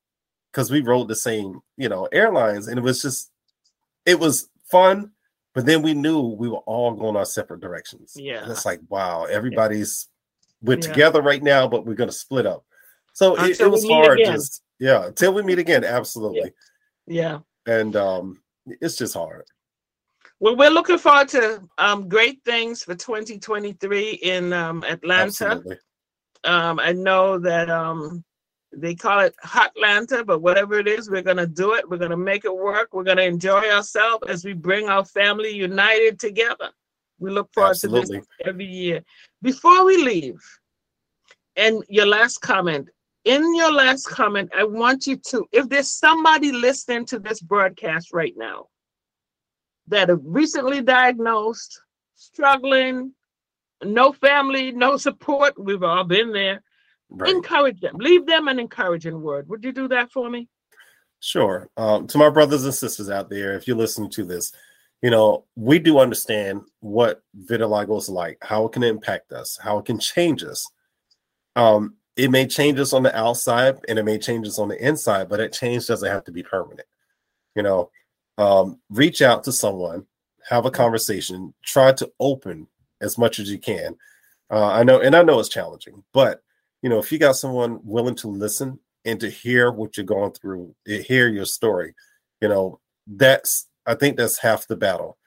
because 0.52 0.70
we 0.70 0.82
rode 0.82 1.08
the 1.08 1.16
same, 1.16 1.60
you 1.76 1.88
know, 1.88 2.06
airlines, 2.12 2.68
and 2.68 2.78
it 2.78 2.82
was 2.82 3.00
just, 3.00 3.30
it 4.04 4.18
was 4.20 4.48
fun. 4.70 5.12
But 5.54 5.64
then 5.64 5.80
we 5.80 5.94
knew 5.94 6.20
we 6.20 6.50
were 6.50 6.58
all 6.58 6.92
going 6.92 7.16
our 7.16 7.24
separate 7.24 7.60
directions. 7.60 8.12
Yeah, 8.14 8.42
and 8.42 8.52
it's 8.52 8.66
like, 8.66 8.80
wow, 8.88 9.24
everybody's 9.24 10.08
we're 10.62 10.76
together 10.76 11.22
right 11.22 11.42
now, 11.42 11.68
but 11.68 11.86
we're 11.86 11.94
going 11.94 12.10
to 12.10 12.14
split 12.14 12.46
up. 12.46 12.64
So 13.12 13.42
it, 13.42 13.60
it, 13.60 13.70
was 13.70 13.88
hard. 13.88 14.18
Just 14.22 14.62
yeah, 14.78 15.06
until 15.06 15.32
we 15.32 15.42
meet 15.42 15.58
again, 15.58 15.84
absolutely. 15.84 16.52
Yeah. 17.06 17.40
yeah. 17.66 17.74
And 17.80 17.96
um, 17.96 18.42
it's 18.66 18.96
just 18.96 19.14
hard. 19.14 19.44
Well, 20.38 20.56
we're 20.56 20.70
looking 20.70 20.98
forward 20.98 21.28
to 21.30 21.62
um, 21.78 22.08
great 22.08 22.44
things 22.44 22.82
for 22.82 22.94
2023 22.94 24.10
in 24.10 24.52
um, 24.52 24.84
Atlanta. 24.84 25.46
Absolutely. 25.46 25.78
Um, 26.44 26.78
I 26.78 26.92
know 26.92 27.38
that 27.38 27.70
um, 27.70 28.22
they 28.72 28.94
call 28.94 29.20
it 29.20 29.34
Hotlanta, 29.44 30.24
but 30.26 30.40
whatever 30.40 30.78
it 30.78 30.88
is, 30.88 31.08
we're 31.08 31.22
going 31.22 31.36
to 31.36 31.46
do 31.46 31.74
it. 31.74 31.88
We're 31.88 31.98
going 31.98 32.10
to 32.10 32.16
make 32.16 32.44
it 32.44 32.54
work. 32.54 32.90
We're 32.92 33.04
going 33.04 33.16
to 33.16 33.24
enjoy 33.24 33.70
ourselves 33.70 34.24
as 34.28 34.44
we 34.44 34.52
bring 34.52 34.88
our 34.88 35.04
family 35.04 35.50
united 35.50 36.18
together. 36.18 36.70
We 37.18 37.30
look 37.30 37.52
forward 37.54 37.70
Absolutely. 37.70 38.18
to 38.18 38.20
this 38.20 38.28
every 38.44 38.66
year. 38.66 39.02
Before 39.42 39.84
we 39.84 39.96
leave, 40.02 40.40
and 41.56 41.82
your 41.88 42.06
last 42.06 42.38
comment, 42.38 42.88
in 43.24 43.54
your 43.56 43.72
last 43.72 44.06
comment, 44.06 44.50
I 44.54 44.64
want 44.64 45.06
you 45.06 45.16
to, 45.28 45.46
if 45.52 45.68
there's 45.68 45.90
somebody 45.90 46.52
listening 46.52 47.06
to 47.06 47.18
this 47.18 47.40
broadcast 47.40 48.12
right 48.12 48.34
now, 48.36 48.66
that 49.88 50.10
are 50.10 50.16
recently 50.16 50.82
diagnosed, 50.82 51.80
struggling, 52.16 53.12
no 53.84 54.12
family, 54.12 54.72
no 54.72 54.96
support. 54.96 55.54
We've 55.58 55.82
all 55.82 56.04
been 56.04 56.32
there. 56.32 56.62
Right. 57.10 57.30
Encourage 57.30 57.80
them. 57.80 57.96
Leave 57.98 58.26
them 58.26 58.48
an 58.48 58.58
encouraging 58.58 59.20
word. 59.20 59.48
Would 59.48 59.64
you 59.64 59.72
do 59.72 59.88
that 59.88 60.10
for 60.10 60.28
me? 60.28 60.48
Sure. 61.20 61.68
Um, 61.76 62.06
to 62.08 62.18
my 62.18 62.28
brothers 62.28 62.64
and 62.64 62.74
sisters 62.74 63.10
out 63.10 63.30
there, 63.30 63.54
if 63.54 63.66
you're 63.66 63.76
listening 63.76 64.10
to 64.10 64.24
this, 64.24 64.52
you 65.02 65.10
know, 65.10 65.44
we 65.54 65.78
do 65.78 65.98
understand 65.98 66.62
what 66.80 67.22
vitiligo 67.44 67.98
is 67.98 68.08
like, 68.08 68.38
how 68.42 68.64
it 68.66 68.72
can 68.72 68.82
impact 68.82 69.32
us, 69.32 69.58
how 69.62 69.78
it 69.78 69.84
can 69.84 69.98
change 69.98 70.42
us. 70.42 70.68
Um, 71.54 71.94
it 72.16 72.30
may 72.30 72.46
change 72.46 72.78
us 72.80 72.92
on 72.92 73.02
the 73.02 73.16
outside 73.16 73.78
and 73.88 73.98
it 73.98 74.04
may 74.04 74.18
change 74.18 74.46
us 74.46 74.58
on 74.58 74.68
the 74.68 74.86
inside, 74.86 75.28
but 75.28 75.36
that 75.36 75.52
change 75.52 75.86
doesn't 75.86 76.10
have 76.10 76.24
to 76.24 76.32
be 76.32 76.42
permanent. 76.42 76.86
You 77.54 77.62
know, 77.62 77.90
um, 78.38 78.80
reach 78.90 79.22
out 79.22 79.44
to 79.44 79.52
someone, 79.52 80.06
have 80.48 80.66
a 80.66 80.70
conversation, 80.70 81.54
try 81.64 81.92
to 81.92 82.10
open 82.20 82.66
as 83.00 83.18
much 83.18 83.38
as 83.38 83.50
you 83.50 83.58
can. 83.58 83.96
Uh, 84.50 84.66
I 84.66 84.82
know, 84.82 85.00
and 85.00 85.14
I 85.14 85.22
know 85.22 85.38
it's 85.40 85.48
challenging, 85.48 86.04
but 86.12 86.42
you 86.86 86.90
know, 86.90 87.00
if 87.00 87.10
you 87.10 87.18
got 87.18 87.34
someone 87.34 87.80
willing 87.82 88.14
to 88.14 88.28
listen 88.28 88.78
and 89.04 89.18
to 89.18 89.28
hear 89.28 89.72
what 89.72 89.96
you're 89.96 90.06
going 90.06 90.30
through, 90.30 90.72
hear 90.86 91.26
your 91.26 91.44
story, 91.44 91.92
you 92.40 92.46
know, 92.46 92.78
that's 93.08 93.66
I 93.86 93.96
think 93.96 94.16
that's 94.16 94.38
half 94.38 94.68
the 94.68 94.76
battle. 94.76 95.18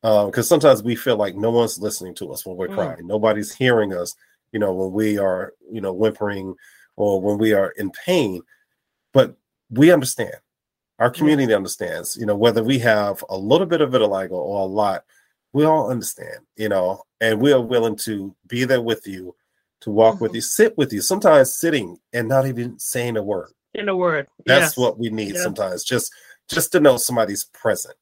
Because 0.00 0.38
uh, 0.38 0.42
sometimes 0.42 0.84
we 0.84 0.94
feel 0.94 1.16
like 1.16 1.34
no 1.34 1.50
one's 1.50 1.80
listening 1.80 2.14
to 2.14 2.32
us 2.32 2.46
when 2.46 2.56
we're 2.56 2.68
mm. 2.68 2.74
crying, 2.74 3.04
nobody's 3.04 3.52
hearing 3.52 3.92
us, 3.92 4.14
you 4.52 4.60
know, 4.60 4.72
when 4.72 4.92
we 4.92 5.18
are, 5.18 5.54
you 5.72 5.80
know, 5.80 5.92
whimpering 5.92 6.54
or 6.94 7.20
when 7.20 7.36
we 7.36 7.52
are 7.52 7.72
in 7.78 7.90
pain. 7.90 8.40
But 9.12 9.34
we 9.70 9.90
understand 9.90 10.36
our 11.00 11.10
community 11.10 11.52
understands, 11.52 12.16
you 12.16 12.26
know, 12.26 12.36
whether 12.36 12.62
we 12.62 12.78
have 12.78 13.24
a 13.28 13.36
little 13.36 13.66
bit 13.66 13.80
of 13.80 13.90
vitiligo 13.90 14.30
or 14.30 14.60
a 14.60 14.66
lot, 14.66 15.02
we 15.52 15.64
all 15.64 15.90
understand, 15.90 16.46
you 16.54 16.68
know, 16.68 17.02
and 17.20 17.40
we 17.40 17.52
are 17.52 17.60
willing 17.60 17.96
to 17.96 18.36
be 18.46 18.64
there 18.64 18.82
with 18.82 19.04
you, 19.04 19.34
to 19.82 19.90
walk 19.90 20.14
mm-hmm. 20.14 20.24
with 20.24 20.34
you, 20.34 20.40
sit 20.40 20.76
with 20.78 20.92
you, 20.92 21.00
sometimes 21.00 21.54
sitting 21.54 21.98
and 22.12 22.28
not 22.28 22.46
even 22.46 22.78
saying 22.78 23.16
a 23.16 23.22
word. 23.22 23.50
In 23.74 23.88
a 23.88 23.96
word. 23.96 24.26
That's 24.46 24.72
yes. 24.72 24.76
what 24.76 24.98
we 24.98 25.10
need 25.10 25.34
yeah. 25.34 25.42
sometimes. 25.42 25.84
Just 25.84 26.12
just 26.48 26.72
to 26.72 26.80
know 26.80 26.96
somebody's 26.96 27.44
present. 27.44 27.94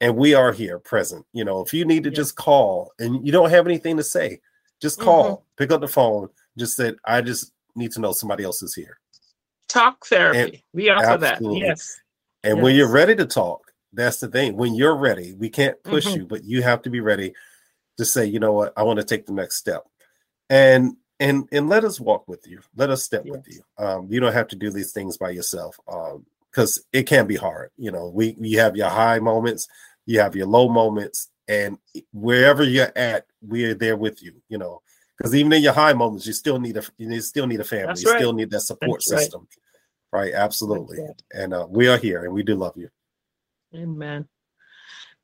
And 0.00 0.16
we 0.16 0.34
are 0.34 0.52
here 0.52 0.78
present. 0.78 1.24
You 1.32 1.44
know, 1.44 1.60
if 1.60 1.72
you 1.72 1.84
need 1.84 2.02
to 2.04 2.10
yeah. 2.10 2.16
just 2.16 2.36
call 2.36 2.92
and 2.98 3.24
you 3.24 3.32
don't 3.32 3.50
have 3.50 3.66
anything 3.66 3.96
to 3.96 4.02
say, 4.02 4.40
just 4.80 4.98
call, 4.98 5.24
mm-hmm. 5.24 5.42
pick 5.56 5.70
up 5.70 5.80
the 5.80 5.88
phone, 5.88 6.28
just 6.58 6.76
said, 6.76 6.96
I 7.04 7.20
just 7.20 7.52
need 7.76 7.92
to 7.92 8.00
know 8.00 8.12
somebody 8.12 8.42
else 8.42 8.62
is 8.62 8.74
here. 8.74 8.98
Talk 9.68 10.04
therapy. 10.06 10.38
And 10.38 10.62
we 10.72 10.90
offer 10.90 11.18
that. 11.18 11.38
Yes. 11.40 12.00
And 12.42 12.56
yes. 12.56 12.62
when 12.62 12.74
you're 12.74 12.90
ready 12.90 13.14
to 13.14 13.26
talk, 13.26 13.72
that's 13.92 14.18
the 14.18 14.26
thing. 14.26 14.56
When 14.56 14.74
you're 14.74 14.96
ready, 14.96 15.34
we 15.34 15.48
can't 15.48 15.80
push 15.84 16.06
mm-hmm. 16.06 16.20
you, 16.20 16.26
but 16.26 16.44
you 16.44 16.62
have 16.62 16.82
to 16.82 16.90
be 16.90 17.00
ready 17.00 17.32
to 17.98 18.04
say, 18.04 18.26
you 18.26 18.40
know 18.40 18.52
what, 18.52 18.72
I 18.76 18.82
want 18.82 18.98
to 18.98 19.04
take 19.04 19.26
the 19.26 19.32
next 19.32 19.56
step. 19.56 19.84
And 20.52 20.96
and 21.18 21.48
and 21.50 21.66
let 21.70 21.82
us 21.82 21.98
walk 21.98 22.28
with 22.28 22.46
you. 22.46 22.60
Let 22.76 22.90
us 22.90 23.02
step 23.02 23.22
yes. 23.24 23.32
with 23.32 23.46
you. 23.48 23.62
Um, 23.78 24.06
you 24.10 24.20
don't 24.20 24.34
have 24.34 24.48
to 24.48 24.56
do 24.56 24.70
these 24.70 24.92
things 24.92 25.16
by 25.16 25.30
yourself. 25.30 25.80
Um, 25.88 26.26
because 26.50 26.84
it 26.92 27.04
can 27.04 27.26
be 27.26 27.36
hard. 27.36 27.70
You 27.78 27.90
know, 27.90 28.08
we 28.08 28.36
you 28.38 28.58
have 28.58 28.76
your 28.76 28.90
high 28.90 29.18
moments, 29.18 29.68
you 30.04 30.20
have 30.20 30.36
your 30.36 30.46
low 30.46 30.68
moments, 30.68 31.30
and 31.48 31.78
wherever 32.12 32.62
you're 32.62 32.92
at, 32.94 33.24
we're 33.40 33.72
there 33.72 33.96
with 33.96 34.22
you. 34.22 34.42
You 34.50 34.58
know, 34.58 34.82
because 35.16 35.34
even 35.34 35.54
in 35.54 35.62
your 35.62 35.72
high 35.72 35.94
moments, 35.94 36.26
you 36.26 36.34
still 36.34 36.60
need 36.60 36.76
a 36.76 36.82
you 36.98 37.22
still 37.22 37.46
need 37.46 37.60
a 37.60 37.64
family. 37.64 37.86
That's 37.86 38.02
you 38.02 38.10
right. 38.10 38.18
still 38.18 38.34
need 38.34 38.50
that 38.50 38.60
support 38.60 39.02
That's 39.06 39.22
system. 39.22 39.40
Right. 39.40 39.58
Right, 40.12 40.34
absolutely. 40.34 40.98
And 41.32 41.54
uh, 41.54 41.66
we 41.70 41.88
are 41.88 41.96
here 41.96 42.24
and 42.24 42.34
we 42.34 42.42
do 42.42 42.54
love 42.54 42.74
you. 42.76 42.90
Amen. 43.74 44.28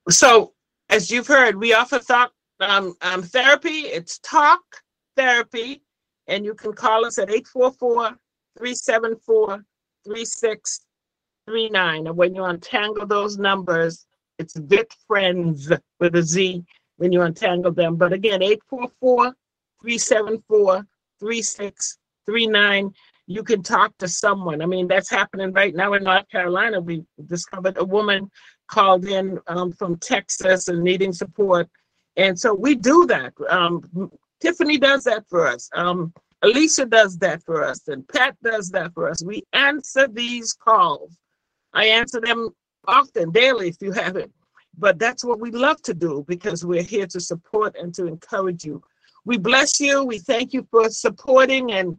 So, 0.09 0.55
as 0.88 1.11
you've 1.11 1.27
heard, 1.27 1.57
we 1.57 1.75
offer 1.75 1.99
thought 1.99 2.33
um, 2.61 2.95
um, 3.03 3.23
therapy. 3.23 3.81
It's 3.81 4.19
talk 4.21 4.62
therapy. 5.18 5.83
And 6.28 6.44
you 6.44 6.54
can 6.54 6.72
call 6.72 7.04
us 7.04 7.18
at 7.18 7.31
844 7.31 8.16
374 8.59 9.64
3639. 10.04 12.07
And 12.07 12.16
when 12.16 12.35
you 12.35 12.44
untangle 12.44 13.07
those 13.07 13.38
numbers, 13.38 14.07
it's 14.38 14.57
VIT 14.57 14.94
Friends 15.07 15.72
with 15.98 16.14
a 16.14 16.22
Z 16.22 16.64
when 16.98 17.12
you 17.12 17.22
untangle 17.22 17.72
them. 17.72 17.96
But 17.96 18.12
again, 18.12 18.42
844 18.42 19.35
374 19.83 20.87
3639. 21.20 22.92
You 23.26 23.42
can 23.42 23.62
talk 23.62 23.96
to 23.98 24.09
someone. 24.09 24.62
I 24.62 24.66
mean, 24.66 24.87
that's 24.87 25.11
happening 25.11 25.52
right 25.52 25.74
now 25.74 25.94
in 25.94 26.04
North 26.04 26.28
Carolina. 26.31 26.81
We 26.81 27.04
discovered 27.26 27.76
a 27.78 27.85
woman 27.85 28.31
called 28.70 29.07
in 29.07 29.38
um, 29.46 29.72
from 29.72 29.96
Texas 29.96 30.68
and 30.68 30.83
needing 30.83 31.12
support. 31.12 31.68
And 32.16 32.38
so 32.38 32.54
we 32.54 32.74
do 32.74 33.07
that. 33.07 33.33
Um, 33.48 34.11
Tiffany 34.40 34.79
does 34.79 35.05
that 35.05 35.24
for 35.29 35.46
us. 35.46 35.68
Um, 35.74 36.12
Alicia 36.42 36.87
does 36.87 37.18
that 37.18 37.42
for 37.44 37.64
us. 37.64 37.88
And 37.88 38.07
Pat 38.09 38.37
does 38.42 38.70
that 38.70 38.94
for 38.94 39.09
us. 39.09 39.22
We 39.22 39.42
answer 39.53 40.07
these 40.09 40.53
calls. 40.53 41.16
I 41.74 41.87
answer 41.87 42.20
them 42.20 42.51
often, 42.87 43.31
daily, 43.31 43.68
if 43.68 43.77
you 43.81 43.92
haven't. 43.92 44.33
But 44.77 44.98
that's 44.98 45.24
what 45.24 45.40
we 45.40 45.51
love 45.51 45.83
to 45.83 45.94
do 45.94 46.24
because 46.29 46.64
we're 46.64 46.83
here 46.83 47.07
to 47.09 47.20
support 47.20 47.77
and 47.77 47.92
to 47.94 48.07
encourage 48.07 48.64
you. 48.64 48.83
We 49.24 49.37
bless 49.37 49.81
you. 49.81 50.05
We 50.05 50.20
thank 50.20 50.53
you 50.53 50.66
for 50.70 50.88
supporting 50.88 51.72
and 51.72 51.96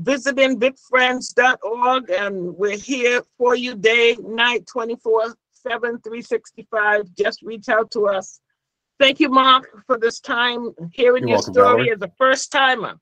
visiting 0.00 0.58
vitfriends.org. 0.58 2.10
And 2.10 2.56
we're 2.56 2.78
here 2.78 3.22
for 3.36 3.54
you 3.54 3.76
day, 3.76 4.16
night, 4.20 4.66
24 4.66 5.34
7, 5.52 6.00
365. 6.00 7.14
Just 7.16 7.42
reach 7.42 7.68
out 7.68 7.90
to 7.90 8.08
us. 8.08 8.40
Thank 8.98 9.20
you, 9.20 9.28
Mark, 9.28 9.84
for 9.86 9.98
this 9.98 10.20
time 10.20 10.72
hearing 10.92 11.28
You're 11.28 11.30
your 11.30 11.36
welcome, 11.38 11.54
story 11.54 11.66
Valerie. 11.84 11.90
as 11.92 12.02
a 12.02 12.12
first 12.16 12.50
timer. 12.50 12.98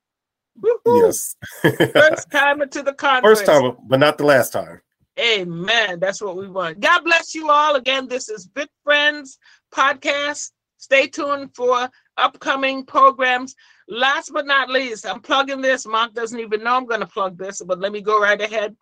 Yes. 0.87 1.37
first 1.63 2.31
timer 2.31 2.67
to 2.67 2.83
the 2.83 2.95
conference. 2.95 3.41
First 3.41 3.47
timer, 3.47 3.77
but 3.87 4.01
not 4.01 4.19
the 4.19 4.25
last 4.25 4.53
time. 4.53 4.81
Amen. 5.19 6.01
That's 6.01 6.21
what 6.21 6.37
we 6.37 6.49
want. 6.49 6.81
God 6.81 7.05
bless 7.05 7.35
you 7.35 7.51
all. 7.51 7.77
Again, 7.77 8.09
this 8.09 8.29
is 8.29 8.49
Vit 8.55 8.71
Friends 8.83 9.39
podcast. 9.73 10.51
Stay 10.79 11.07
tuned 11.07 11.55
for 11.55 11.89
upcoming 12.17 12.85
programs. 12.85 13.55
Last 13.89 14.31
but 14.33 14.47
not 14.47 14.71
least, 14.71 15.07
I'm 15.07 15.21
plugging 15.21 15.61
this. 15.61 15.87
Mark 15.87 16.15
doesn't 16.15 16.39
even 16.39 16.65
know 16.65 16.77
I'm 16.77 16.87
going 16.87 17.01
to 17.01 17.07
plug 17.07 17.39
this, 17.39 17.63
but 17.63 17.79
let 17.79 17.93
me 17.93 18.01
go 18.01 18.21
right 18.21 18.41
ahead. 18.41 18.75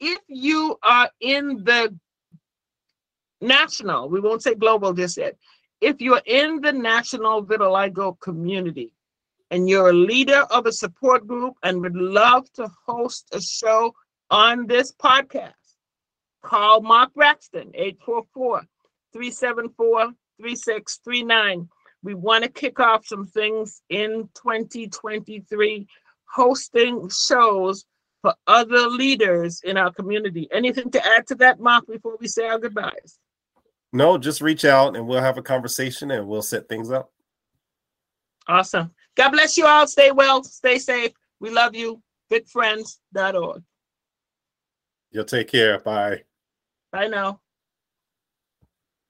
If 0.00 0.18
you 0.28 0.76
are 0.82 1.10
in 1.20 1.64
the 1.64 1.94
national, 3.40 4.08
we 4.08 4.20
won't 4.20 4.42
say 4.42 4.54
global 4.54 4.92
just 4.92 5.16
yet. 5.16 5.36
If 5.80 6.00
you're 6.00 6.22
in 6.24 6.60
the 6.60 6.72
national 6.72 7.44
vitiligo 7.44 8.18
community 8.20 8.92
and 9.50 9.68
you're 9.68 9.90
a 9.90 9.92
leader 9.92 10.46
of 10.50 10.66
a 10.66 10.72
support 10.72 11.26
group 11.26 11.54
and 11.62 11.82
would 11.82 11.96
love 11.96 12.50
to 12.54 12.68
host 12.86 13.28
a 13.32 13.40
show 13.40 13.94
on 14.30 14.66
this 14.66 14.92
podcast, 14.92 15.52
Call 16.42 16.80
Mark 16.80 17.12
Braxton, 17.14 17.72
844 17.74 18.62
374 19.12 20.12
3639. 20.40 21.68
We 22.02 22.14
want 22.14 22.44
to 22.44 22.50
kick 22.50 22.80
off 22.80 23.06
some 23.06 23.26
things 23.26 23.82
in 23.90 24.28
2023, 24.34 25.86
hosting 26.32 27.08
shows 27.10 27.84
for 28.22 28.34
other 28.46 28.88
leaders 28.88 29.60
in 29.64 29.76
our 29.76 29.92
community. 29.92 30.48
Anything 30.52 30.90
to 30.92 31.04
add 31.04 31.26
to 31.28 31.34
that, 31.36 31.60
Mark, 31.60 31.86
before 31.86 32.16
we 32.20 32.28
say 32.28 32.46
our 32.46 32.58
goodbyes? 32.58 33.18
No, 33.92 34.18
just 34.18 34.40
reach 34.40 34.64
out 34.64 34.96
and 34.96 35.06
we'll 35.06 35.20
have 35.20 35.38
a 35.38 35.42
conversation 35.42 36.10
and 36.10 36.26
we'll 36.26 36.42
set 36.42 36.68
things 36.68 36.90
up. 36.90 37.10
Awesome. 38.48 38.92
God 39.16 39.30
bless 39.30 39.56
you 39.56 39.66
all. 39.66 39.86
Stay 39.86 40.10
well, 40.12 40.42
stay 40.44 40.78
safe. 40.78 41.12
We 41.40 41.50
love 41.50 41.74
you. 41.74 42.02
VitFriends.org. 42.30 43.62
You'll 45.10 45.24
take 45.24 45.48
care. 45.48 45.78
Bye. 45.80 46.22
Bye 46.92 47.08
know. 47.08 47.40